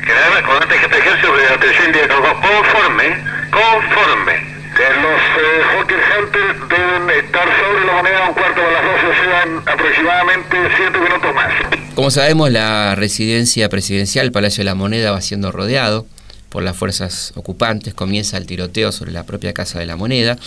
[0.00, 4.58] General, comandante jefe de ejército de atención indirecta, conforme, conforme.
[4.76, 8.84] Que los eh, Hawker Center deben estar sobre la moneda a un cuarto de las
[8.84, 11.52] 12, o sea, en aproximadamente 7 minutos más.
[11.94, 16.06] Como sabemos, la residencia presidencial, el Palacio de la Moneda, va siendo rodeado
[16.48, 17.94] por las fuerzas ocupantes.
[17.94, 20.38] Comienza el tiroteo sobre la propia Casa de la Moneda.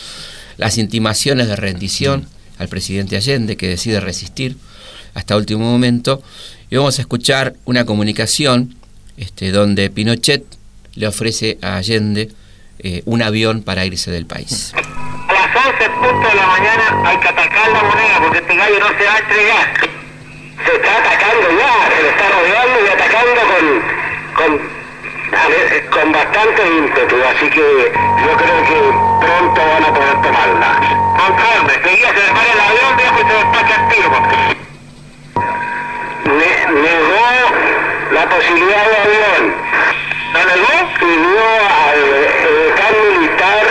[0.57, 4.55] Las intimaciones de rendición al presidente Allende, que decide resistir
[5.13, 6.23] hasta último momento.
[6.69, 8.75] Y vamos a escuchar una comunicación
[9.17, 10.45] este, donde Pinochet
[10.95, 12.29] le ofrece a Allende
[12.83, 14.73] eh, un avión para irse del país.
[14.75, 18.79] A las 11 punto de la mañana hay que atacar la moneda porque este gallo
[18.79, 19.67] no se va a entregar.
[20.65, 23.63] Se está atacando ya, se le está rodeando y atacando con,
[24.35, 24.61] con,
[25.33, 27.91] a con bastante ímpetu, así que
[28.25, 30.71] yo creo que pronto van a poder tomarla.
[31.17, 34.11] Conforme, seguía se le para el avión, viejo, y se despacha el tiro.
[36.25, 37.29] Ne- negó
[38.11, 39.55] la posibilidad de avión.
[40.33, 40.91] ¿La negó?
[40.99, 41.45] Pidió
[41.89, 43.65] al eh, can militar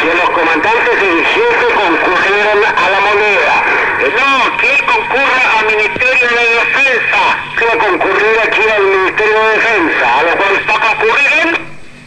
[0.00, 3.54] que los comandantes y jefes concurrieran a la moneda.
[4.00, 7.22] Eh, No, que él concurra al Ministerio de Defensa.
[7.58, 10.18] Que va a concurrir aquí al Ministerio de Defensa.
[10.18, 11.48] A lo cual a concurrir él.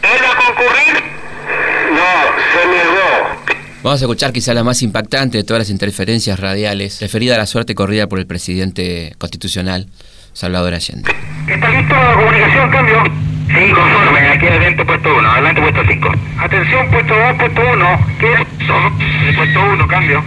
[0.02, 0.94] ¿Él va a concurrir?
[1.92, 2.10] No,
[2.52, 3.56] se negó.
[3.82, 7.46] Vamos a escuchar quizá la más impactante de todas las interferencias radiales, referida a la
[7.46, 9.86] suerte corrida por el presidente constitucional,
[10.32, 11.10] Salvador Allende.
[11.46, 13.02] ¿Está listo la comunicación, cambio?
[13.46, 16.12] Sí, conforme, aquí adelante puesto 1, adelante puesto 5.
[16.38, 19.36] Atención, puesto 2, puesto 1, ¿qué es eso?
[19.36, 20.24] Puesto 1, cambio.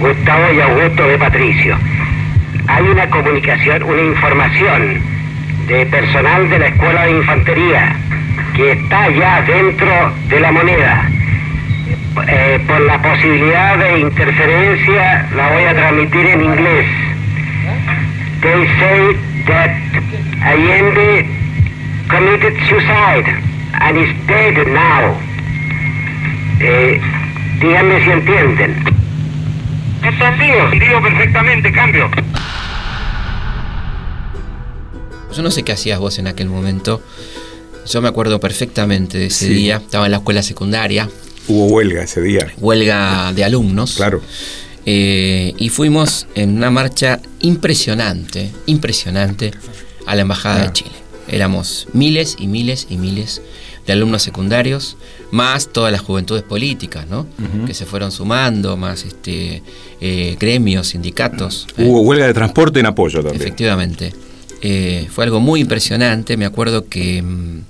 [0.00, 1.76] Gustavo y Augusto de Patricio.
[2.68, 5.02] Hay una comunicación, una información
[5.66, 7.96] de personal de la Escuela de Infantería
[8.54, 11.08] que está ya dentro de la moneda.
[12.26, 16.86] Eh, por la posibilidad de interferencia la voy a transmitir en inglés.
[18.40, 19.70] They say that
[20.44, 21.26] Allende
[22.08, 23.28] committed suicide
[23.80, 25.16] and is dead now.
[26.60, 27.00] Eh,
[27.60, 28.98] díganme si entienden.
[30.02, 32.10] Entendido, digo perfectamente, cambio.
[35.34, 37.00] Yo no sé qué hacías vos en aquel momento.
[37.86, 39.54] Yo me acuerdo perfectamente de ese Sí.
[39.54, 39.76] día.
[39.76, 41.08] Estaba en la escuela secundaria.
[41.48, 42.52] Hubo huelga ese día.
[42.58, 43.94] Huelga de alumnos.
[43.94, 44.20] Claro.
[44.84, 49.52] Eh, y fuimos en una marcha impresionante, impresionante,
[50.06, 50.90] a la Embajada de Chile.
[51.28, 53.42] Éramos miles y miles y miles
[53.86, 54.96] de alumnos secundarios,
[55.30, 57.26] más todas las juventudes políticas, ¿no?
[57.66, 59.62] Que se fueron sumando, más este
[60.00, 61.66] eh, gremios, sindicatos.
[61.76, 63.40] Hubo huelga de transporte en apoyo también.
[63.42, 64.12] Efectivamente.
[64.62, 66.36] Eh, fue algo muy impresionante.
[66.36, 67.60] Me acuerdo que mm,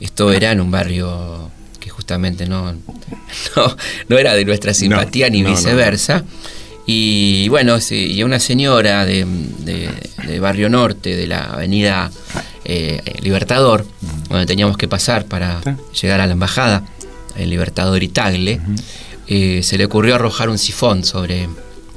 [0.00, 2.72] esto era en un barrio que justamente no,
[3.56, 3.76] no,
[4.08, 6.24] no era de nuestra simpatía ni no, viceversa.
[6.86, 9.26] Y bueno, sí, y una señora de,
[9.58, 9.90] de-
[10.26, 12.10] de Barrio Norte, de la avenida
[12.64, 13.86] eh, Libertador,
[14.28, 15.60] donde teníamos que pasar para
[16.00, 16.84] llegar a la embajada,
[17.36, 18.60] el Libertador y Tagle,
[19.26, 21.48] eh, se le ocurrió arrojar un sifón sobre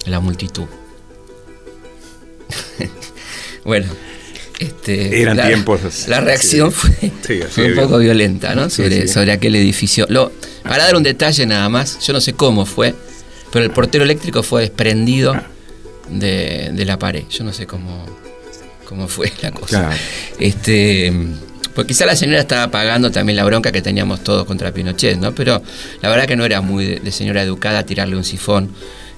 [0.06, 0.66] la multitud.
[3.66, 3.88] bueno,
[4.62, 6.08] este, Eran la, tiempos.
[6.08, 6.92] La reacción fue,
[7.26, 8.70] Sí, fue un poco violenta, ¿no?
[8.70, 10.06] Sí, sobre, sobre aquel edificio.
[10.10, 10.32] Lo-
[10.64, 12.94] para dar un detalle nada más, yo no sé cómo fue,
[13.52, 15.36] pero el portero eléctrico fue desprendido
[16.10, 17.24] de, de la pared.
[17.30, 18.06] Yo no sé cómo,
[18.86, 19.80] cómo fue la cosa.
[19.88, 19.96] Claro.
[20.40, 21.12] Este,
[21.74, 25.34] pues quizá la señora estaba pagando también la bronca que teníamos todos contra Pinochet, ¿no?
[25.34, 25.62] Pero
[26.02, 28.70] la verdad que no era muy de, de señora educada tirarle un sifón.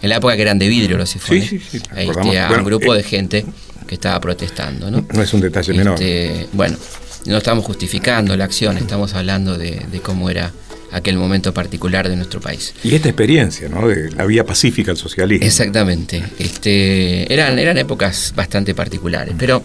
[0.01, 1.47] En la época que eran de vidrio los sifones.
[1.49, 3.45] Sí, sí, sí, Este, a Bueno, un grupo eh, de gente
[3.85, 5.05] que estaba protestando, ¿no?
[5.13, 5.93] No es un detalle menor.
[6.01, 6.77] Este, bueno,
[7.25, 10.51] no estamos justificando la acción, estamos hablando de, de cómo era
[10.93, 12.73] aquel momento particular de nuestro país.
[12.83, 13.87] Y esta experiencia, ¿no?
[13.87, 15.45] De la vía pacífica al socialismo.
[15.45, 16.23] Exactamente.
[16.37, 19.33] Este, eran, eran épocas bastante particulares.
[19.37, 19.63] Pero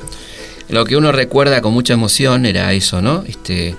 [0.70, 3.24] lo que uno recuerda con mucha emoción era eso, ¿no?
[3.26, 3.74] Este,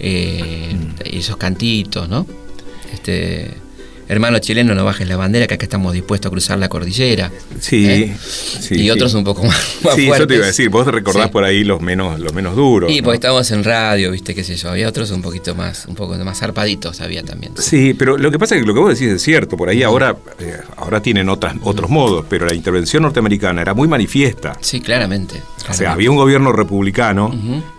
[0.00, 2.26] eh, esos cantitos, ¿no?
[2.92, 3.50] Este,
[4.08, 7.30] hermano chileno, no bajes la bandera, que acá estamos dispuestos a cruzar la cordillera.
[7.60, 8.16] Sí, ¿eh?
[8.20, 8.90] sí, Y sí.
[8.90, 10.28] otros un poco más, más Sí, eso fuertes.
[10.28, 10.68] te iba a decir.
[10.70, 11.32] Vos recordás Sí.
[11.32, 12.90] por ahí los menos, los menos duros.
[12.90, 13.04] Y ¿no?
[13.04, 14.70] porque estábamos en radio, viste, qué sé yo.
[14.70, 17.52] Había otros un poquito más, un poco más zarpaditos había también.
[17.58, 19.56] Sí, pero lo que pasa es que lo que vos decís es cierto.
[19.56, 23.88] Por ahí ahora, eh, ahora tienen otras, otros modos, pero la intervención norteamericana era muy
[23.88, 24.56] manifiesta.
[24.60, 25.42] Sí, claramente.
[25.68, 27.30] O sea, había un gobierno republicano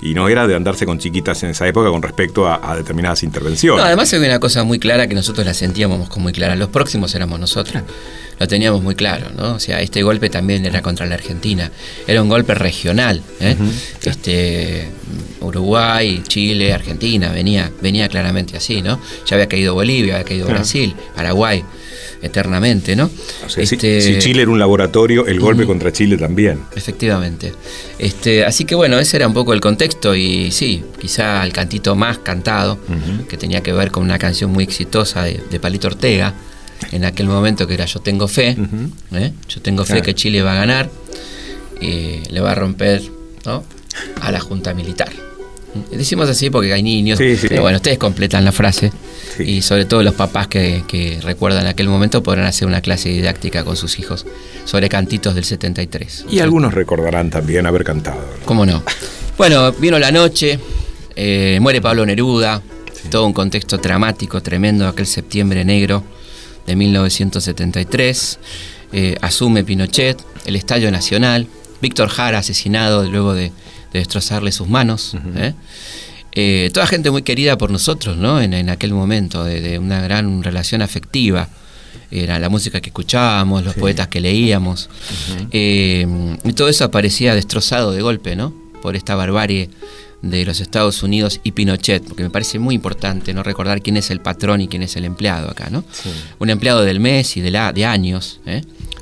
[0.02, 3.24] y no era de andarse con chiquitas en esa época con respecto a, a determinadas
[3.24, 3.82] intervenciones.
[3.82, 6.56] No, además había una cosa muy clara que nosotros la sentíamos como muy clara.
[6.56, 7.84] Los próximos éramos nosotros.
[8.40, 9.56] Lo teníamos muy claro, ¿no?
[9.56, 11.70] O sea, este golpe también era contra la Argentina.
[12.08, 13.22] Era un golpe regional.
[13.42, 13.56] ¿eh?
[14.04, 14.88] Este
[15.42, 19.00] Uruguay, Chile, Argentina, venía, venía claramente así, ¿no?
[19.26, 20.60] Ya había caído Bolivia, había caído Claro.
[20.60, 21.64] Brasil, Paraguay,
[22.22, 23.10] eternamente, ¿no?
[23.46, 26.60] O sea, si- Este- si, Chile era un laboratorio, el golpe contra Chile también.
[26.76, 27.54] Efectivamente.
[27.98, 31.96] Este, así que bueno, ese era un poco el contexto y sí, quizá el cantito
[31.96, 32.78] más cantado,
[33.30, 36.34] que tenía que ver con una canción muy exitosa de, de Palito Ortega,
[36.92, 38.56] en aquel momento que era Yo tengo fe,
[39.14, 39.34] ¿eh?
[39.48, 40.06] yo tengo fe Claro.
[40.06, 40.90] que Chile va a ganar,
[41.82, 43.02] y le va a romper
[43.46, 43.64] ¿no?
[44.22, 45.10] a la Junta Militar.
[45.92, 47.48] Decimos así porque hay niños, Sí, sí.
[47.48, 48.92] pero bueno, ustedes completan la frase
[49.38, 53.64] y sobre todo los papás que, que recuerdan aquel momento podrán hacer una clase didáctica
[53.64, 54.26] con sus hijos
[54.66, 56.26] sobre cantitos del 73.
[56.30, 58.20] Y algunos recordarán también haber cantado.
[58.46, 58.84] ¿Cómo no?
[59.38, 60.60] Bueno, vino la noche,
[61.16, 62.62] eh, muere Pablo Neruda,
[63.12, 66.04] todo un contexto dramático, tremendo, aquel septiembre negro
[66.66, 68.40] de 1973.
[68.92, 71.48] eh, asume Pinochet, el Estadio Nacional,
[71.82, 73.52] Víctor Jara asesinado luego de,
[73.94, 75.16] de destrozarle sus manos.
[75.36, 75.54] ¿eh?
[76.32, 78.42] Eh, toda gente muy querida por nosotros, ¿no?
[78.42, 81.50] En, en aquel momento, de, de una gran relación afectiva.
[82.12, 84.90] Era la música que escuchábamos, los poetas que leíamos.
[85.52, 86.08] Eh,
[86.44, 88.54] y todo eso aparecía destrozado de golpe, ¿no?
[88.82, 89.70] Por esta barbarie
[90.22, 94.10] de los Estados Unidos y Pinochet, porque me parece muy importante no recordar quién es
[94.10, 95.84] el patrón y quién es el empleado acá, ¿no?
[96.40, 98.62] Un empleado del mes y de, la, de años, ¿eh?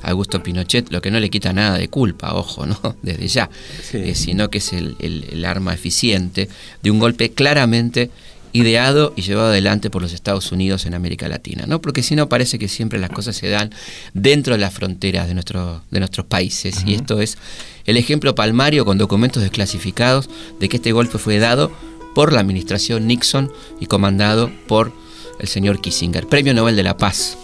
[0.10, 2.80] Augusto Pinochet, lo que no le quita nada de culpa, ojo, ¿no?
[3.02, 3.50] Desde ya,
[3.94, 6.50] Eh, sino que es el, el- el arma eficiente
[6.84, 8.10] de un golpe claramente
[8.54, 11.80] ideado y llevado adelante por los Estados Unidos en América Latina, ¿no?
[11.82, 13.70] Porque si no parece que siempre las cosas se dan
[14.14, 16.84] dentro de las fronteras de, nuestro, de nuestros países.
[16.86, 17.38] Y esto es
[17.86, 21.72] el ejemplo palmario con documentos desclasificados de que este golpe fue dado
[22.16, 24.92] por la administración Nixon y comandado por
[25.40, 27.38] el señor Kissinger, Premio Nobel de la Paz,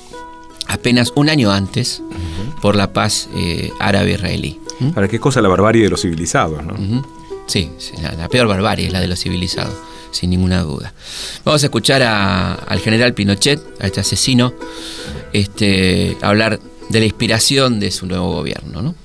[0.67, 2.01] apenas un año antes
[2.61, 4.59] por la paz eh, árabe-israelí.
[4.95, 6.73] Para qué cosa la barbarie de los civilizados, ¿no?
[7.45, 9.73] Sí, sí, la, la peor barbarie es la de los civilizados,
[10.11, 10.93] sin ninguna duda.
[11.43, 14.53] Vamos a escuchar a- al general Pinochet, a este asesino,
[15.33, 18.95] este, hablar de la inspiración de su nuevo gobierno, ¿no?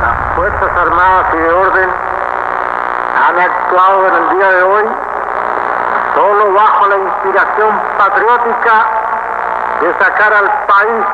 [0.00, 1.90] Las Fuerzas Armadas y de Orden
[3.16, 4.82] han actuado en el día de hoy
[6.14, 9.05] solo bajo la inspiración patriótica
[9.80, 11.04] de sacar al país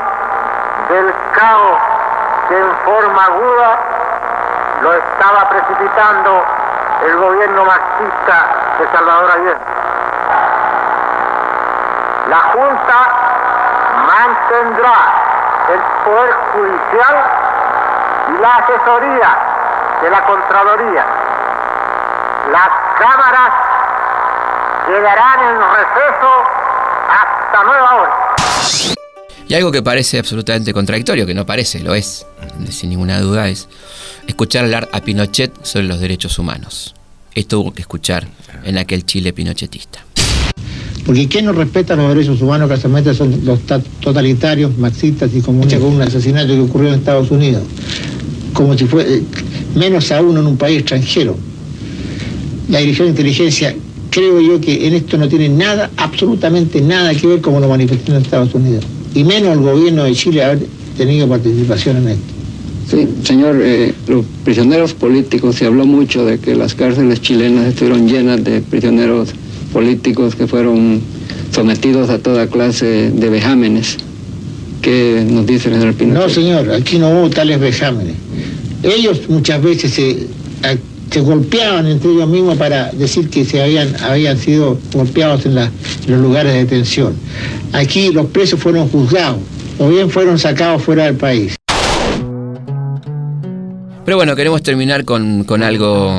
[0.89, 1.79] del caos
[2.49, 3.79] que en forma aguda
[4.83, 6.45] lo estaba precipitando
[7.03, 8.47] el gobierno marxista
[8.79, 9.61] de Salvador Allende.
[12.29, 12.99] La Junta
[14.07, 14.95] mantendrá
[15.73, 17.25] el poder judicial
[18.29, 19.37] y la asesoría
[20.03, 21.05] de la Contraloría.
[22.51, 22.69] Las
[22.99, 23.53] cámaras
[24.87, 26.45] quedarán en receso
[27.11, 28.22] hasta nueva hora.
[29.49, 32.25] Y algo que parece absolutamente contradictorio, que no parece, lo es,
[32.71, 33.69] sin ninguna duda, es
[34.27, 36.95] escuchar hablar a Pinochet sobre los derechos humanos.
[37.35, 38.27] Esto hubo que escuchar
[38.65, 40.05] en aquel Chile pinochetista.
[41.05, 45.41] Porque ¿quién no respeta los derechos humanos que se son los ta- totalitarios, marxistas y
[45.41, 47.63] comunistas con un asesinato que ocurrió en Estados Unidos?
[48.53, 49.11] Como si fuera,
[49.75, 51.37] menos aún en un país extranjero.
[52.69, 53.75] la Dirección de Inteligencia,
[54.13, 58.15] creo yo que en esto no tiene nada, absolutamente nada que ver como lo manifestó
[58.15, 58.85] en Estados Unidos.
[59.15, 60.61] Y menos el gobierno de Chile haber
[60.97, 62.23] tenido participación en esto.
[62.91, 68.07] Sí, señor, eh, los prisioneros políticos, se habló mucho de que las cárceles chilenas estuvieron
[68.07, 69.31] llenas de prisioneros
[69.73, 71.01] políticos que fueron
[71.51, 73.97] sometidos a toda clase de vejámenes.
[74.83, 76.23] ¿Qué nos dice el señor Pinochet?
[76.23, 78.17] No, señor, aquí no hubo tales vejámenes.
[78.83, 80.27] Ellos muchas veces se,
[81.13, 85.71] se golpeaban entre ellos mismos para decir que se habían, habían sido golpeados en, los
[86.21, 87.15] lugares de detención.
[87.73, 89.39] Aquí los presos fueron juzgados
[89.79, 91.57] o bien fueron sacados fuera del país.
[94.05, 96.11] Pero bueno, queremos terminar con, con algo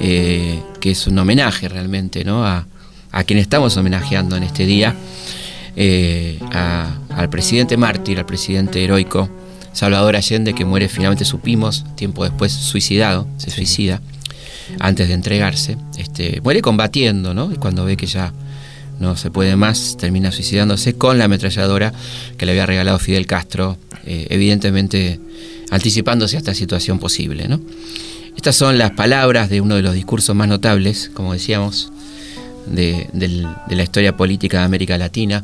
[0.00, 2.46] eh, que es un homenaje realmente, ¿no?
[2.46, 2.66] A,
[3.10, 4.94] a quien estamos homenajeando en este día,
[5.76, 9.28] eh, al presidente mártir, al presidente heroico,
[9.74, 14.00] Salvador Allende, que muere finalmente, supimos, tiempo después, suicidado, se suicida,
[14.80, 15.76] antes de entregarse.
[15.98, 17.52] Este, muere combatiendo, ¿no?
[17.52, 18.32] Y cuando ve que ya
[19.00, 21.92] no se puede más, termina suicidándose con la ametralladora
[22.38, 25.20] que le había regalado Fidel Castro, eh, evidentemente
[25.70, 27.48] anticipándose a esta situación posible.
[27.48, 27.60] ¿no?
[28.36, 31.90] Estas son las palabras de uno de los discursos más notables, como decíamos,
[32.66, 35.42] de, del- de la historia política de América Latina,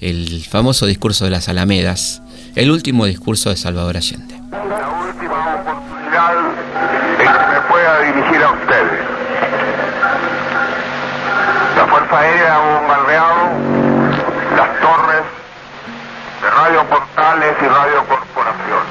[0.00, 2.22] el famoso discurso de las Alamedas,
[2.54, 4.36] el último discurso de Salvador Allende.
[4.36, 6.34] oportunidad
[7.18, 9.00] en que me pueda dirigir a ustedes.
[11.76, 13.48] La Fuerza Aérea ha bombardeado
[14.56, 15.24] las torres
[16.42, 18.84] de Radio Portales y Radio Corporación.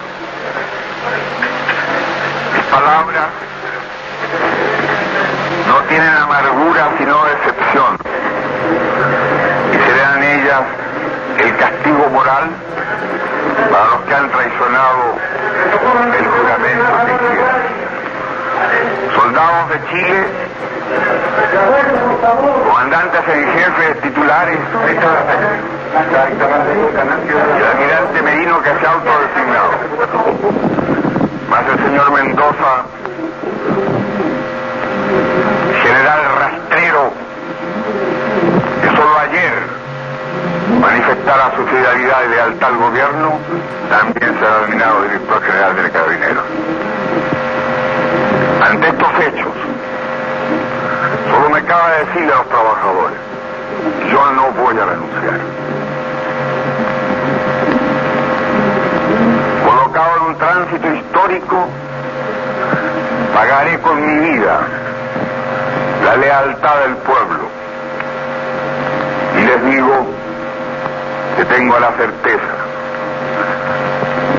[2.54, 3.28] Mis palabras
[5.70, 7.98] no tienen amargura sino decepción
[9.72, 10.64] y serán ellas
[11.40, 12.50] el castigo moral
[13.74, 15.16] para los que han traicionado
[16.14, 16.86] el juramento.
[19.16, 20.28] Soldados de Chile,
[22.70, 24.60] comandantes en jefe, titulares,
[27.18, 29.72] el almirante Merino que se ha autodesignado.
[31.50, 32.86] Más el señor Mendoza,
[35.82, 37.12] general rastrero,
[38.82, 39.73] que solo ayer
[40.84, 43.40] manifestara su fidelidad y lealtad al gobierno,
[43.90, 46.44] también será nominado director general del Carabineros.
[48.70, 49.54] Ante estos hechos,
[51.30, 53.18] solo me cabe decirle a los trabajadores,
[54.12, 55.40] yo no voy a renunciar.
[59.66, 61.68] Colocado en un tránsito histórico,
[63.34, 64.60] pagaré con mi vida
[66.04, 67.48] la lealtad del pueblo.
[69.38, 70.03] Y les digo
[71.56, 72.54] tengo la certeza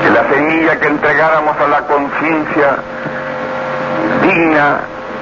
[0.03, 2.77] que la semilla que entregáramos a la conciencia
[4.21, 4.79] digna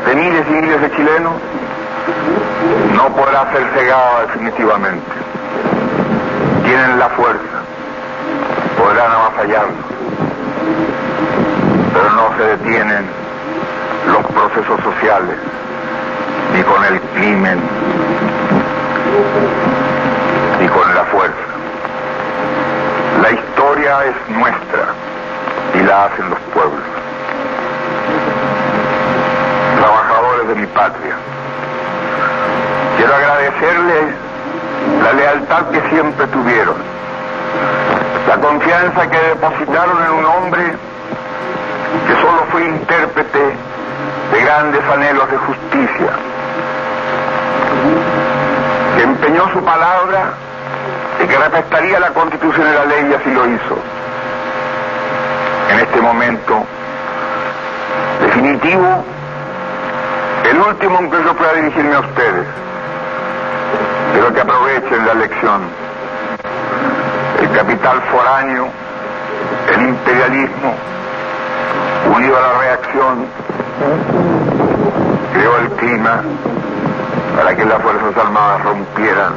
[0.08, 1.34] de miles y miles de chilenos
[2.96, 5.06] no podrá ser cegada definitivamente.
[6.64, 7.62] Tienen la fuerza,
[8.76, 9.86] podrán avasallarnos,
[11.94, 13.06] pero no se detienen
[14.08, 15.38] los procesos sociales
[16.56, 17.60] ni con el crimen
[20.60, 21.53] ni con la fuerza.
[23.24, 24.84] La historia es nuestra
[25.76, 26.84] y la hacen los pueblos.
[29.80, 31.16] Trabajadores de mi patria,
[32.98, 34.14] quiero agradecerles
[35.04, 36.76] la lealtad que siempre tuvieron,
[38.28, 40.74] la confianza que depositaron en un hombre
[42.06, 43.40] que solo fue intérprete
[44.34, 46.12] de grandes anhelos de justicia,
[48.98, 50.34] que empeñó su palabra
[51.24, 53.78] y que respetaría la constitución y la ley y así lo hizo.
[55.72, 56.66] En este momento
[58.22, 59.04] definitivo,
[60.50, 62.46] el último en que yo pueda dirigirme a ustedes,
[64.12, 65.62] quiero que aprovechen la lección.
[67.42, 68.68] El capital foráneo,
[69.74, 70.76] el imperialismo,
[72.16, 73.26] unido a la reacción,
[75.34, 76.22] creó el clima
[77.38, 79.34] para que las Fuerzas Armadas rompieran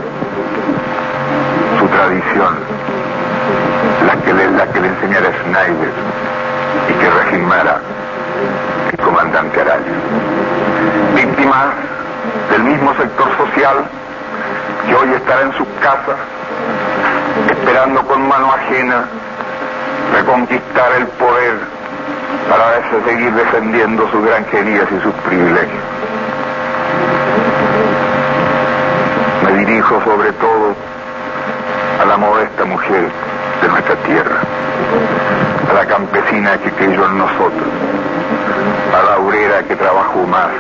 [1.97, 2.55] tradición,
[4.07, 5.93] la que le, la que enseñara Schneider
[6.91, 7.81] y que regimara
[8.93, 9.97] el comandante Araya.
[11.15, 11.69] Víctimas
[12.51, 13.77] del mismo sector social
[14.87, 16.19] que hoy estará en sus casas
[17.51, 19.05] esperando con mano ajena
[20.13, 21.55] reconquistar el poder
[22.51, 25.85] para seguir defendiendo sus granjerías y sus privilegios.
[29.45, 30.75] Me dirijo sobre todo
[32.01, 33.11] a la modesta mujer
[33.63, 34.41] de nuestra tierra,
[35.71, 37.69] a la campesina que creyó en nosotros,
[38.95, 40.51] a la obrera que trabajó más,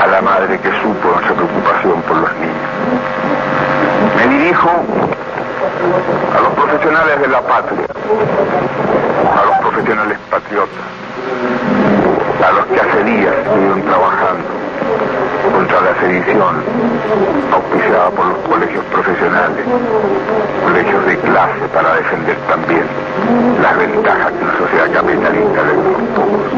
[0.00, 2.70] a la madre que supo nuestra preocupación por los niños.
[4.16, 7.86] Me dirijo a los profesionales de la patria,
[9.36, 10.86] a los profesionales patriotas,
[12.46, 14.62] a los que hace días estuvieron trabajando
[15.50, 16.62] contra la sedición
[17.52, 19.64] auspiciada por los colegios profesionales,
[20.62, 22.84] colegios de clase para defender también
[23.60, 25.76] las ventajas que una sociedad capitalista a los
[26.14, 26.52] pocos.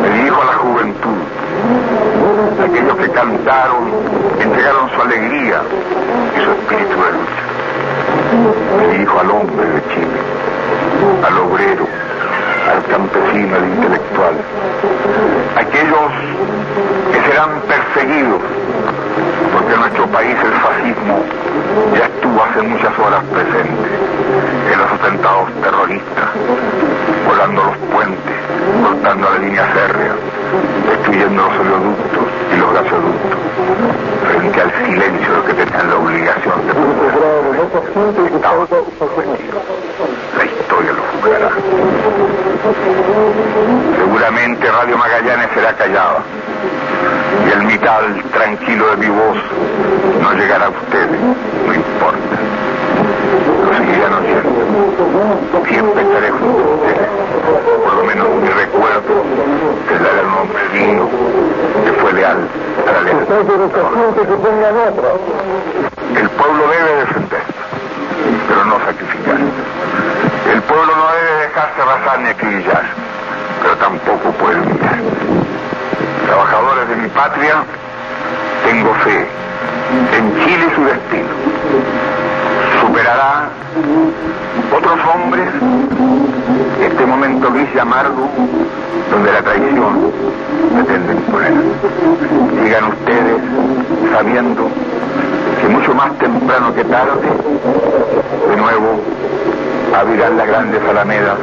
[0.00, 1.18] Me dirijo a la juventud,
[2.64, 3.90] aquellos que cantaron,
[4.40, 5.62] entregaron su alegría
[6.36, 7.42] y su espíritu de lucha.
[8.78, 10.20] Me dirijo al hombre de Chile,
[11.26, 11.86] al obrero,
[12.68, 14.34] al campesino, al intelectual,
[15.56, 16.12] aquellos
[17.12, 18.40] que serán perseguidos,
[19.52, 21.22] porque en nuestro país el fascismo
[21.96, 23.88] ya estuvo hace muchas horas presente
[24.72, 26.28] en los atentados terroristas,
[27.26, 28.36] volando los puentes,
[28.82, 30.14] cortando la línea férrea,
[30.88, 33.38] destruyendo los oleoductos y los gasoductos,
[34.28, 38.34] frente al silencio de los que tenían la obligación de proteger.
[38.34, 39.62] Estaban sometidos.
[40.36, 41.50] La historia lo juzgará.
[43.98, 46.22] Seguramente Radio Magallanes será callada
[47.92, 49.36] y el mital tranquilo de mi voz
[50.20, 51.20] no llegará a ustedes,
[51.66, 52.36] no importa.
[53.66, 54.50] Lo seguirán oyendo.
[55.68, 57.08] Siempre estaré junto a ustedes.
[57.84, 59.24] Por lo menos mi recuerdo
[59.92, 61.08] es la del hombre digno
[61.84, 62.48] que fue leal
[62.86, 63.36] a la lealtad.
[66.16, 67.52] El pueblo debe defenderse,
[68.48, 69.38] pero no sacrificar.
[70.52, 72.84] El pueblo no debe dejarse arrasar ni acribillar,
[73.62, 74.98] pero tampoco puede humillar.
[76.26, 77.64] Trabajadores de mi patria,
[78.64, 79.26] tengo fe
[80.16, 81.28] en Chile su destino.
[82.80, 83.50] Superará
[84.76, 85.48] otros hombres
[86.80, 88.28] este momento gris y amargo
[89.10, 90.12] donde la traición
[90.74, 91.52] pretende imponer.
[92.62, 93.36] Sigan ustedes
[94.12, 94.68] sabiendo
[95.60, 97.28] que mucho más temprano que tarde,
[98.48, 99.00] de nuevo
[99.94, 101.36] abrirán las grandes alamedas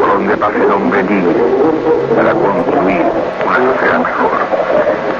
[0.00, 1.36] por donde pase el hombre libre
[2.16, 3.02] para construir
[3.46, 4.30] una sociedad mejor.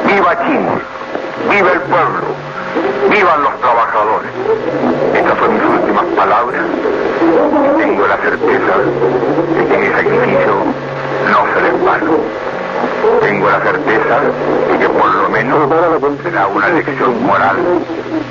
[0.06, 0.97] ¡Viva Chile!
[1.46, 2.26] ¡Viva el pueblo!
[3.10, 4.30] ¡Vivan los trabajadores!
[5.14, 6.62] Estas son mis últimas palabras.
[7.78, 8.72] Tengo la certeza
[9.56, 10.54] de que mi sacrificio
[11.30, 12.18] no será en vano.
[13.22, 14.20] Tengo la certeza
[14.70, 15.68] de que por lo menos
[16.22, 17.56] será una lección moral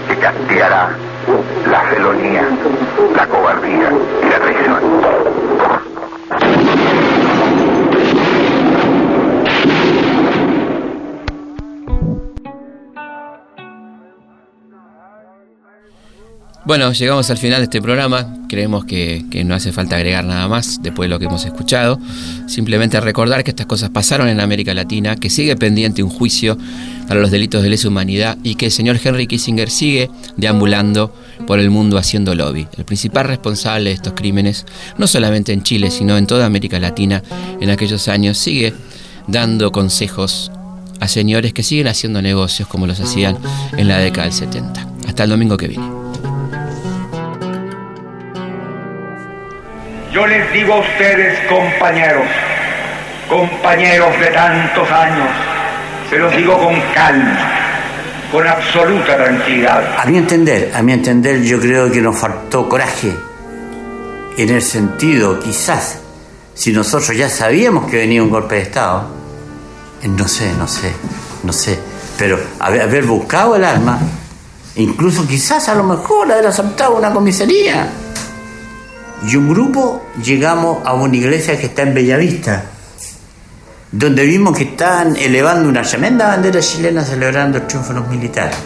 [0.08, 0.90] que castigará
[1.70, 2.48] la felonía,
[3.16, 3.92] la cobardía
[4.24, 4.40] y la
[16.68, 18.28] Bueno, llegamos al final de este programa.
[18.50, 21.98] Creemos que, no hace falta agregar nada más después de lo que hemos escuchado.
[22.46, 26.58] Simplemente recordar que estas cosas pasaron en América Latina, que sigue pendiente un juicio
[27.08, 31.16] para los delitos de lesa humanidad y que el señor Henry Kissinger sigue deambulando
[31.48, 32.68] por el mundo haciendo lobby.
[32.78, 34.66] El principal responsable de estos crímenes,
[34.98, 37.24] no solamente en Chile, sino en toda América Latina,
[37.62, 38.74] en aquellos años, sigue
[39.28, 40.52] dando consejos
[41.00, 43.38] a señores que siguen haciendo negocios como los hacían
[43.78, 44.86] en la década del 70.
[45.08, 45.97] Hasta el domingo que viene.
[50.18, 52.26] Yo les digo a ustedes, compañeros,
[53.30, 55.30] compañeros de tantos años,
[56.10, 57.38] se los digo con calma,
[58.32, 59.96] con absoluta tranquilidad.
[59.96, 63.16] A mi entender, a mi entender, yo creo que nos faltó coraje.
[64.40, 66.00] En el sentido, quizás,
[66.56, 69.08] si nosotros ya sabíamos que venía un golpe de Estado,
[70.04, 70.94] no sé, no sé,
[71.44, 71.78] no sé,
[72.18, 74.00] pero haber, haber buscado el arma,
[74.78, 77.88] incluso quizás a lo mejor haber asaltado una comisaría
[79.26, 82.66] y un grupo llegamos a una iglesia que está en Bellavista,
[83.92, 88.58] donde vimos que estaban elevando una tremenda bandera chilena celebrando el triunfo de los militares.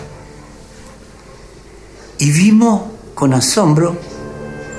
[2.18, 2.84] Y vimos
[3.14, 3.96] con asombro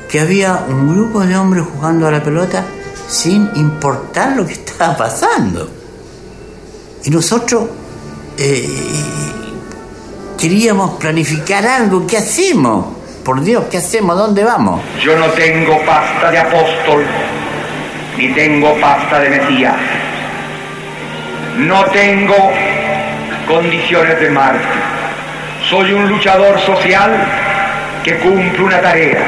[0.09, 2.65] que había un grupo de hombres jugando a la pelota
[3.09, 5.69] sin importar lo que estaba pasando.
[7.05, 7.65] Y nosotros
[8.37, 8.69] eh,
[10.39, 13.02] queríamos planificar algo, ¿qué hacemos?
[13.25, 14.17] Por Dios, ¿qué hacemos?
[14.17, 14.81] ¿Dónde vamos?
[15.01, 17.05] Yo no tengo pasta de apóstol,
[18.19, 19.77] ni tengo pasta de Mesías.
[21.59, 22.35] No tengo
[23.47, 24.67] condiciones de mártir.
[25.71, 27.13] Soy un luchador social
[28.03, 29.21] que cumple una tarea,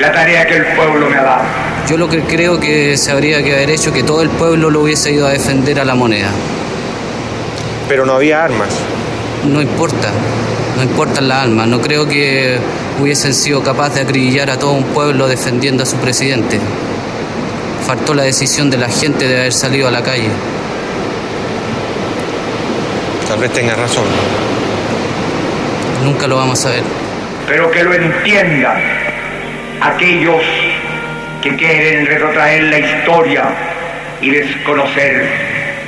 [0.00, 1.44] la tarea que el pueblo me ha dado.
[1.88, 4.80] Yo lo que creo que se habría que haber hecho que todo el pueblo lo
[4.80, 6.30] hubiese ido a defender a la moneda.
[7.88, 8.70] Pero no había armas.
[9.44, 10.08] No importa,
[10.76, 11.68] no importan las armas.
[11.68, 12.58] No creo que
[13.00, 16.58] hubiesen sido capaces de acribillar a todo un pueblo defendiendo a su presidente.
[17.86, 20.28] Faltó la decisión de la gente de haber salido a la calle.
[23.28, 24.04] Tal vez tenga razón.
[26.04, 26.82] Nunca lo vamos a ver.
[27.46, 28.80] Pero que lo entiendan
[29.80, 30.42] aquellos
[31.42, 33.44] que quieren retrotraer la historia
[34.20, 35.28] y desconocer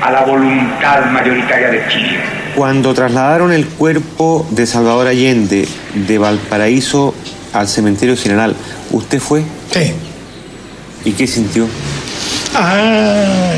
[0.00, 2.37] a la voluntad mayoritaria de Chile.
[2.58, 7.14] Cuando trasladaron el cuerpo de Salvador Allende de Valparaíso
[7.52, 8.56] al cementerio general,
[8.90, 9.42] ¿usted fue?
[9.72, 9.92] Sí.
[11.04, 11.68] ¿Y qué sintió?
[12.56, 13.52] Ah,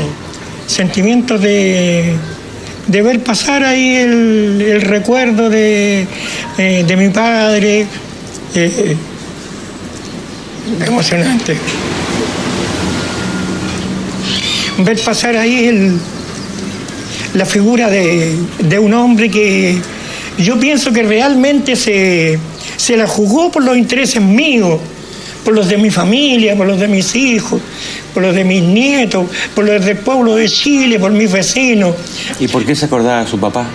[0.67, 2.13] sentimiento de,
[2.85, 6.05] de ver pasar ahí el, el recuerdo de,
[6.59, 7.87] eh, de mi padre.
[8.53, 8.95] eh,
[10.85, 11.57] emocionante.
[14.77, 15.97] Ver pasar ahí el,
[17.33, 19.77] la figura de, de un hombre que
[20.37, 22.39] yo pienso que realmente se,
[22.77, 24.79] se la jugó por los intereses míos,
[25.43, 27.61] por los de mi familia, por los de mis hijos,
[28.13, 29.25] por los de mis nietos,
[29.55, 31.95] por los del pueblo de Chile, por mis vecinos,
[32.39, 33.65] ¿Y por qué se acordaba de su papá?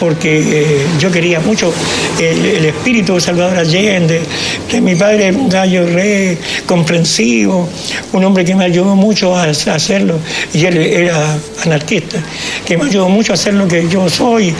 [0.00, 1.72] Porque eh, yo quería mucho
[2.18, 4.22] el, espíritu de Salvador Allende,
[4.68, 7.68] que mi padre era un gallo re comprensivo,
[8.12, 10.18] un hombre que me ayudó mucho a, hacerlo,
[10.54, 12.18] y él era anarquista,
[12.64, 14.54] que me ayudó mucho a hacer lo que yo soy,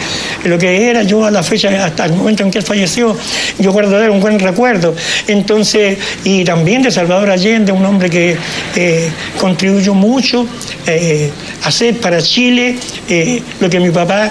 [0.45, 3.17] lo que era yo a la fecha, hasta el momento en que él falleció,
[3.59, 4.95] yo guardo de él un buen recuerdo.
[5.27, 8.37] Entonces, y también de Salvador Allende, un hombre que
[8.77, 9.09] eh,
[9.41, 10.47] contribuyó mucho
[10.87, 11.31] eh,
[11.63, 12.77] a hacer para Chile
[13.61, 14.31] lo que mi papá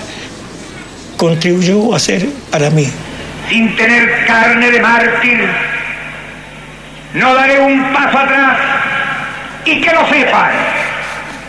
[1.19, 2.89] contribuyó a hacer para mí.
[3.49, 5.49] Sin tener carne de mártir,
[7.13, 8.57] no daré un paso atrás
[9.65, 10.49] y que lo sepan.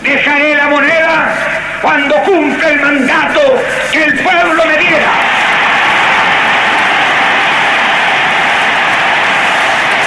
[0.02, 1.34] Dejaré la moneda
[1.80, 3.40] cuando cumpla el mandato
[3.92, 5.12] que el pueblo me diera.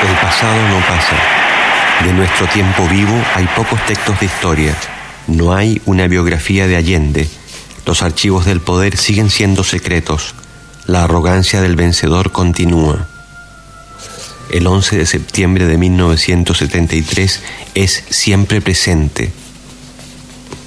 [0.01, 1.15] El pasado no pasa.
[2.03, 4.73] De nuestro tiempo vivo hay pocos textos de historia.
[5.27, 7.42] No hay una biografía de Allende.
[7.85, 10.35] Los archivos del poder siguen siendo secretos.
[10.85, 13.07] La arrogancia del vencedor continúa.
[14.51, 17.41] El 11 de septiembre de 1973
[17.75, 19.31] es siempre presente.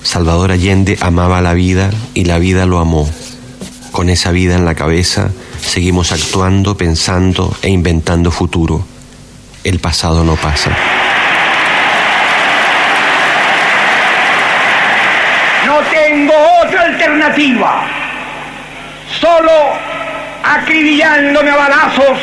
[0.03, 3.09] Salvador Allende amaba la vida y la vida lo amó.
[3.93, 8.87] Con esa vida en la cabeza, seguimos actuando, pensando e inventando futuro.
[9.65, 10.77] El pasado no pasa.
[15.77, 16.33] No tengo
[16.65, 17.87] otra alternativa.
[19.21, 19.53] Solo
[20.43, 22.19] acribillándome a balazos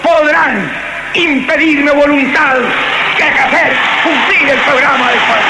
[0.00, 0.70] podrán
[1.12, 2.58] impedirme voluntad
[3.16, 5.46] que hacer cumplir el programa del pueblo.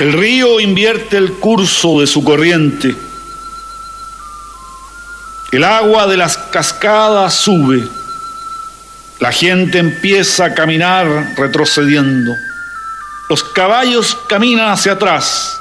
[0.00, 2.94] El río invierte el curso de su corriente.
[5.52, 7.88] El agua de las cascadas sube.
[9.20, 11.06] La gente empieza a caminar
[11.38, 12.34] retrocediendo.
[13.30, 15.58] Los caballos caminan hacia atrás.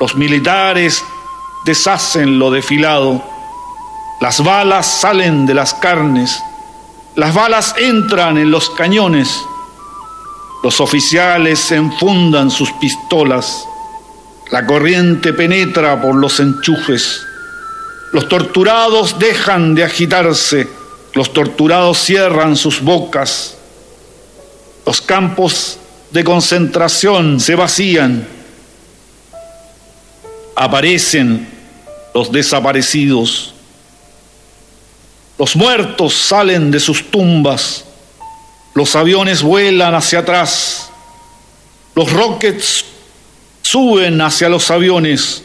[0.00, 1.04] Los militares
[1.64, 3.22] deshacen lo desfilado.
[4.20, 6.42] Las balas salen de las carnes.
[7.16, 9.28] Las balas entran en los cañones.
[10.62, 13.64] Los oficiales enfundan sus pistolas.
[14.50, 17.20] La corriente penetra por los enchufes.
[18.12, 20.68] Los torturados dejan de agitarse.
[21.14, 23.56] Los torturados cierran sus bocas.
[24.86, 25.78] Los campos
[26.10, 28.37] de concentración se vacían.
[30.60, 31.46] Aparecen
[32.12, 33.54] los desaparecidos.
[35.38, 37.84] Los muertos salen de sus tumbas.
[38.74, 40.90] Los aviones vuelan hacia atrás.
[41.94, 42.84] Los rockets
[43.62, 45.44] suben hacia los aviones.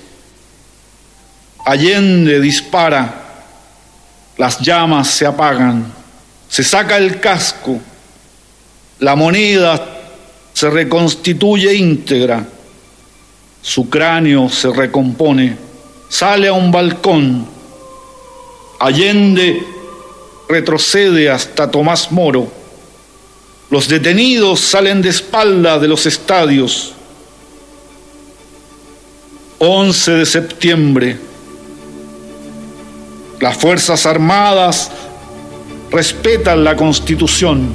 [1.63, 3.23] Allende dispara.
[4.35, 5.93] Las llamas se apagan.
[6.49, 7.79] Se saca el casco.
[8.97, 9.79] La moneda
[10.53, 12.43] se reconstituye íntegra.
[13.63, 15.57] Su cráneo se recompone.
[16.09, 17.47] Sale a un balcón.
[18.77, 19.63] Allende
[20.49, 22.51] retrocede hasta Tomás Moro.
[23.69, 26.93] Los detenidos salen de espalda de los estadios.
[29.59, 31.17] 11 de septiembre.
[33.39, 34.91] Las Fuerzas Armadas
[35.89, 37.69] respetan la Constitución.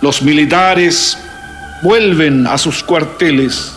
[0.00, 1.18] Los militares
[1.82, 3.76] vuelven a sus cuarteles.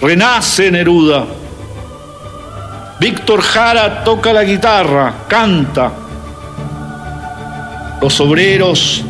[0.00, 1.26] Renace Neruda.
[2.98, 5.92] Víctor Jara toca la guitarra, canta.
[8.00, 9.04] Los obreros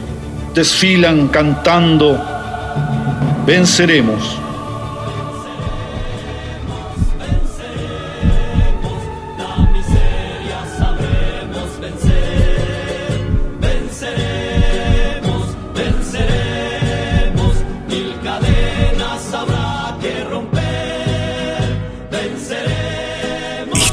[0.54, 2.22] desfilan cantando,
[3.46, 4.41] venceremos.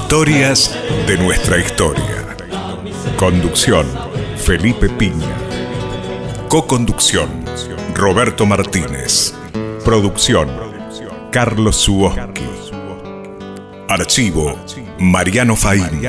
[0.10, 2.36] Historias de nuestra historia.
[3.16, 3.86] Conducción,
[4.38, 5.38] Felipe Piña.
[6.50, 7.30] Co-conducción,
[7.94, 9.36] Roberto Martínez.
[9.86, 10.50] Producción,
[11.32, 12.42] Carlos Suoski.
[13.88, 14.56] Archivo,
[14.98, 16.02] Mariano Faín.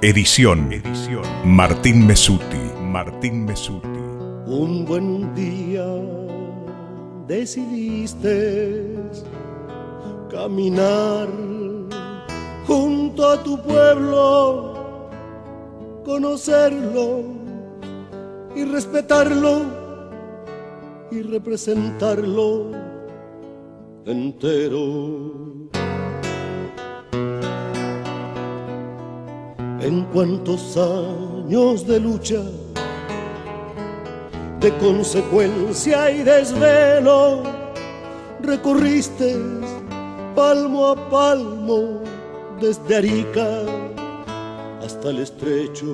[0.00, 0.70] Edición,
[1.44, 2.70] Martín Mesuti.
[2.80, 3.88] Martín Mesuti.
[4.46, 5.86] Un buen día
[7.26, 8.92] decidiste
[10.32, 11.28] caminar
[12.66, 15.10] junto a tu pueblo,
[16.04, 17.22] conocerlo
[18.56, 19.60] y respetarlo
[21.10, 22.70] y representarlo
[24.06, 25.52] entero.
[29.80, 32.40] En cuantos años de lucha,
[34.60, 37.42] de consecuencia y desvelo,
[38.40, 39.36] recorriste
[40.34, 42.00] palmo a palmo
[42.60, 43.62] desde Arica
[44.82, 45.86] hasta el estrecho.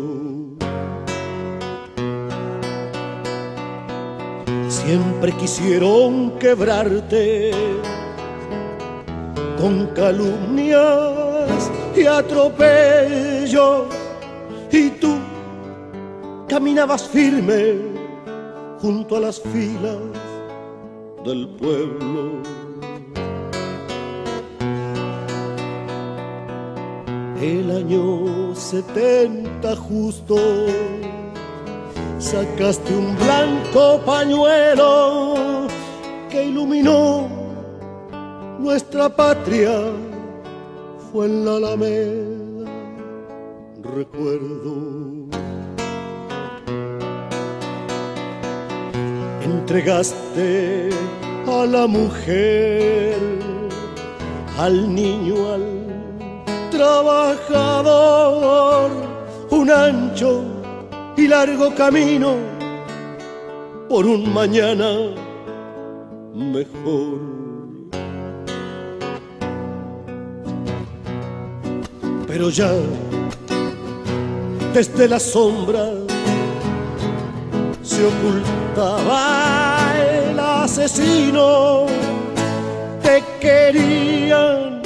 [4.68, 7.51] Siempre quisieron quebrarte
[9.59, 13.86] con calumnias y atropellos
[14.70, 15.16] y tú
[16.49, 17.76] caminabas firme
[18.80, 19.99] junto a las filas
[21.24, 22.67] del pueblo.
[27.41, 30.36] El año 70 justo
[32.18, 35.68] sacaste un blanco pañuelo
[36.28, 37.28] que iluminó
[38.59, 39.70] nuestra patria.
[41.12, 42.72] Fue en la Alameda,
[43.84, 45.28] recuerdo.
[49.45, 50.91] Entregaste
[51.47, 53.16] a la mujer,
[54.59, 55.78] al niño, al
[56.79, 58.39] trabajador,
[59.51, 60.45] un ancho
[61.16, 62.37] y largo camino
[63.89, 64.91] por un mañana
[66.35, 67.18] mejor.
[72.29, 72.70] Pero ya
[74.72, 75.91] desde la sombra
[77.83, 79.20] se ocultaba
[79.97, 81.87] el asesino,
[83.03, 84.78] te querían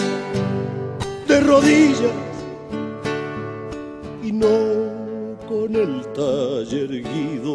[1.33, 2.13] de rodillas
[4.23, 4.57] y no
[5.49, 7.55] con el taller erguido.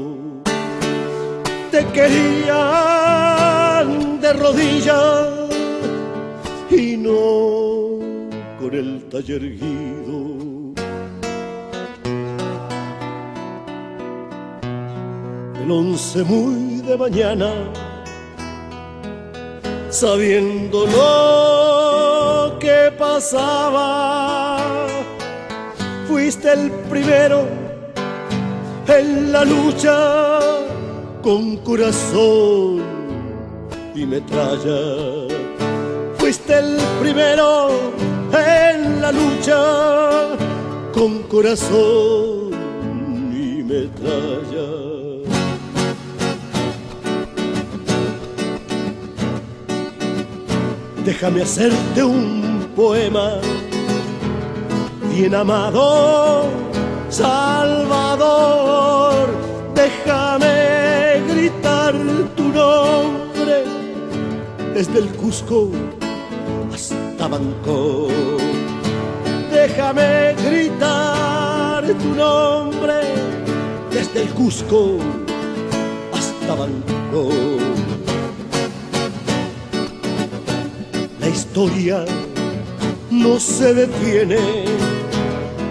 [1.69, 2.49] Te querían
[4.19, 5.27] de rodillas
[6.71, 7.99] y no
[8.59, 10.15] con el taller erguido.
[15.61, 17.51] El once muy de mañana,
[19.91, 21.86] sabiendo lo
[22.67, 24.57] que pasaba,
[26.05, 27.47] fuiste el primero
[28.89, 29.95] en la lucha
[31.21, 32.81] con corazón
[33.95, 34.81] y metralla.
[36.17, 37.69] Fuiste el primero
[38.33, 39.61] en la lucha
[40.91, 42.51] con corazón
[43.31, 44.67] y metralla.
[51.05, 52.46] Déjame hacerte un
[52.77, 53.41] poema
[55.11, 56.45] bien amado,
[57.09, 58.37] Salvador.
[59.73, 61.95] Déjame gritar
[62.35, 63.63] tu nombre
[64.75, 65.71] desde el Cusco
[66.71, 68.11] hasta Bangkok.
[69.51, 72.99] Déjame gritar tu nombre
[73.91, 74.99] desde el Cusco
[76.13, 77.33] hasta Bangkok.
[81.19, 82.05] La historia
[83.17, 84.65] no se detiene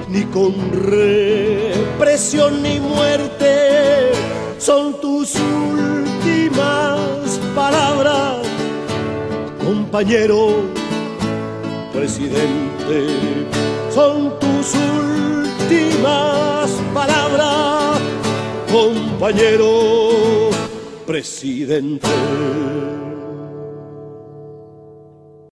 [0.09, 4.13] ni con represión ni muerte.
[4.59, 8.39] Son tus últimas palabras,
[9.65, 10.65] compañero
[11.93, 13.07] presidente.
[13.95, 14.75] Son tus
[15.69, 18.01] últimas palabras,
[18.73, 20.51] compañero
[21.07, 22.09] presidente.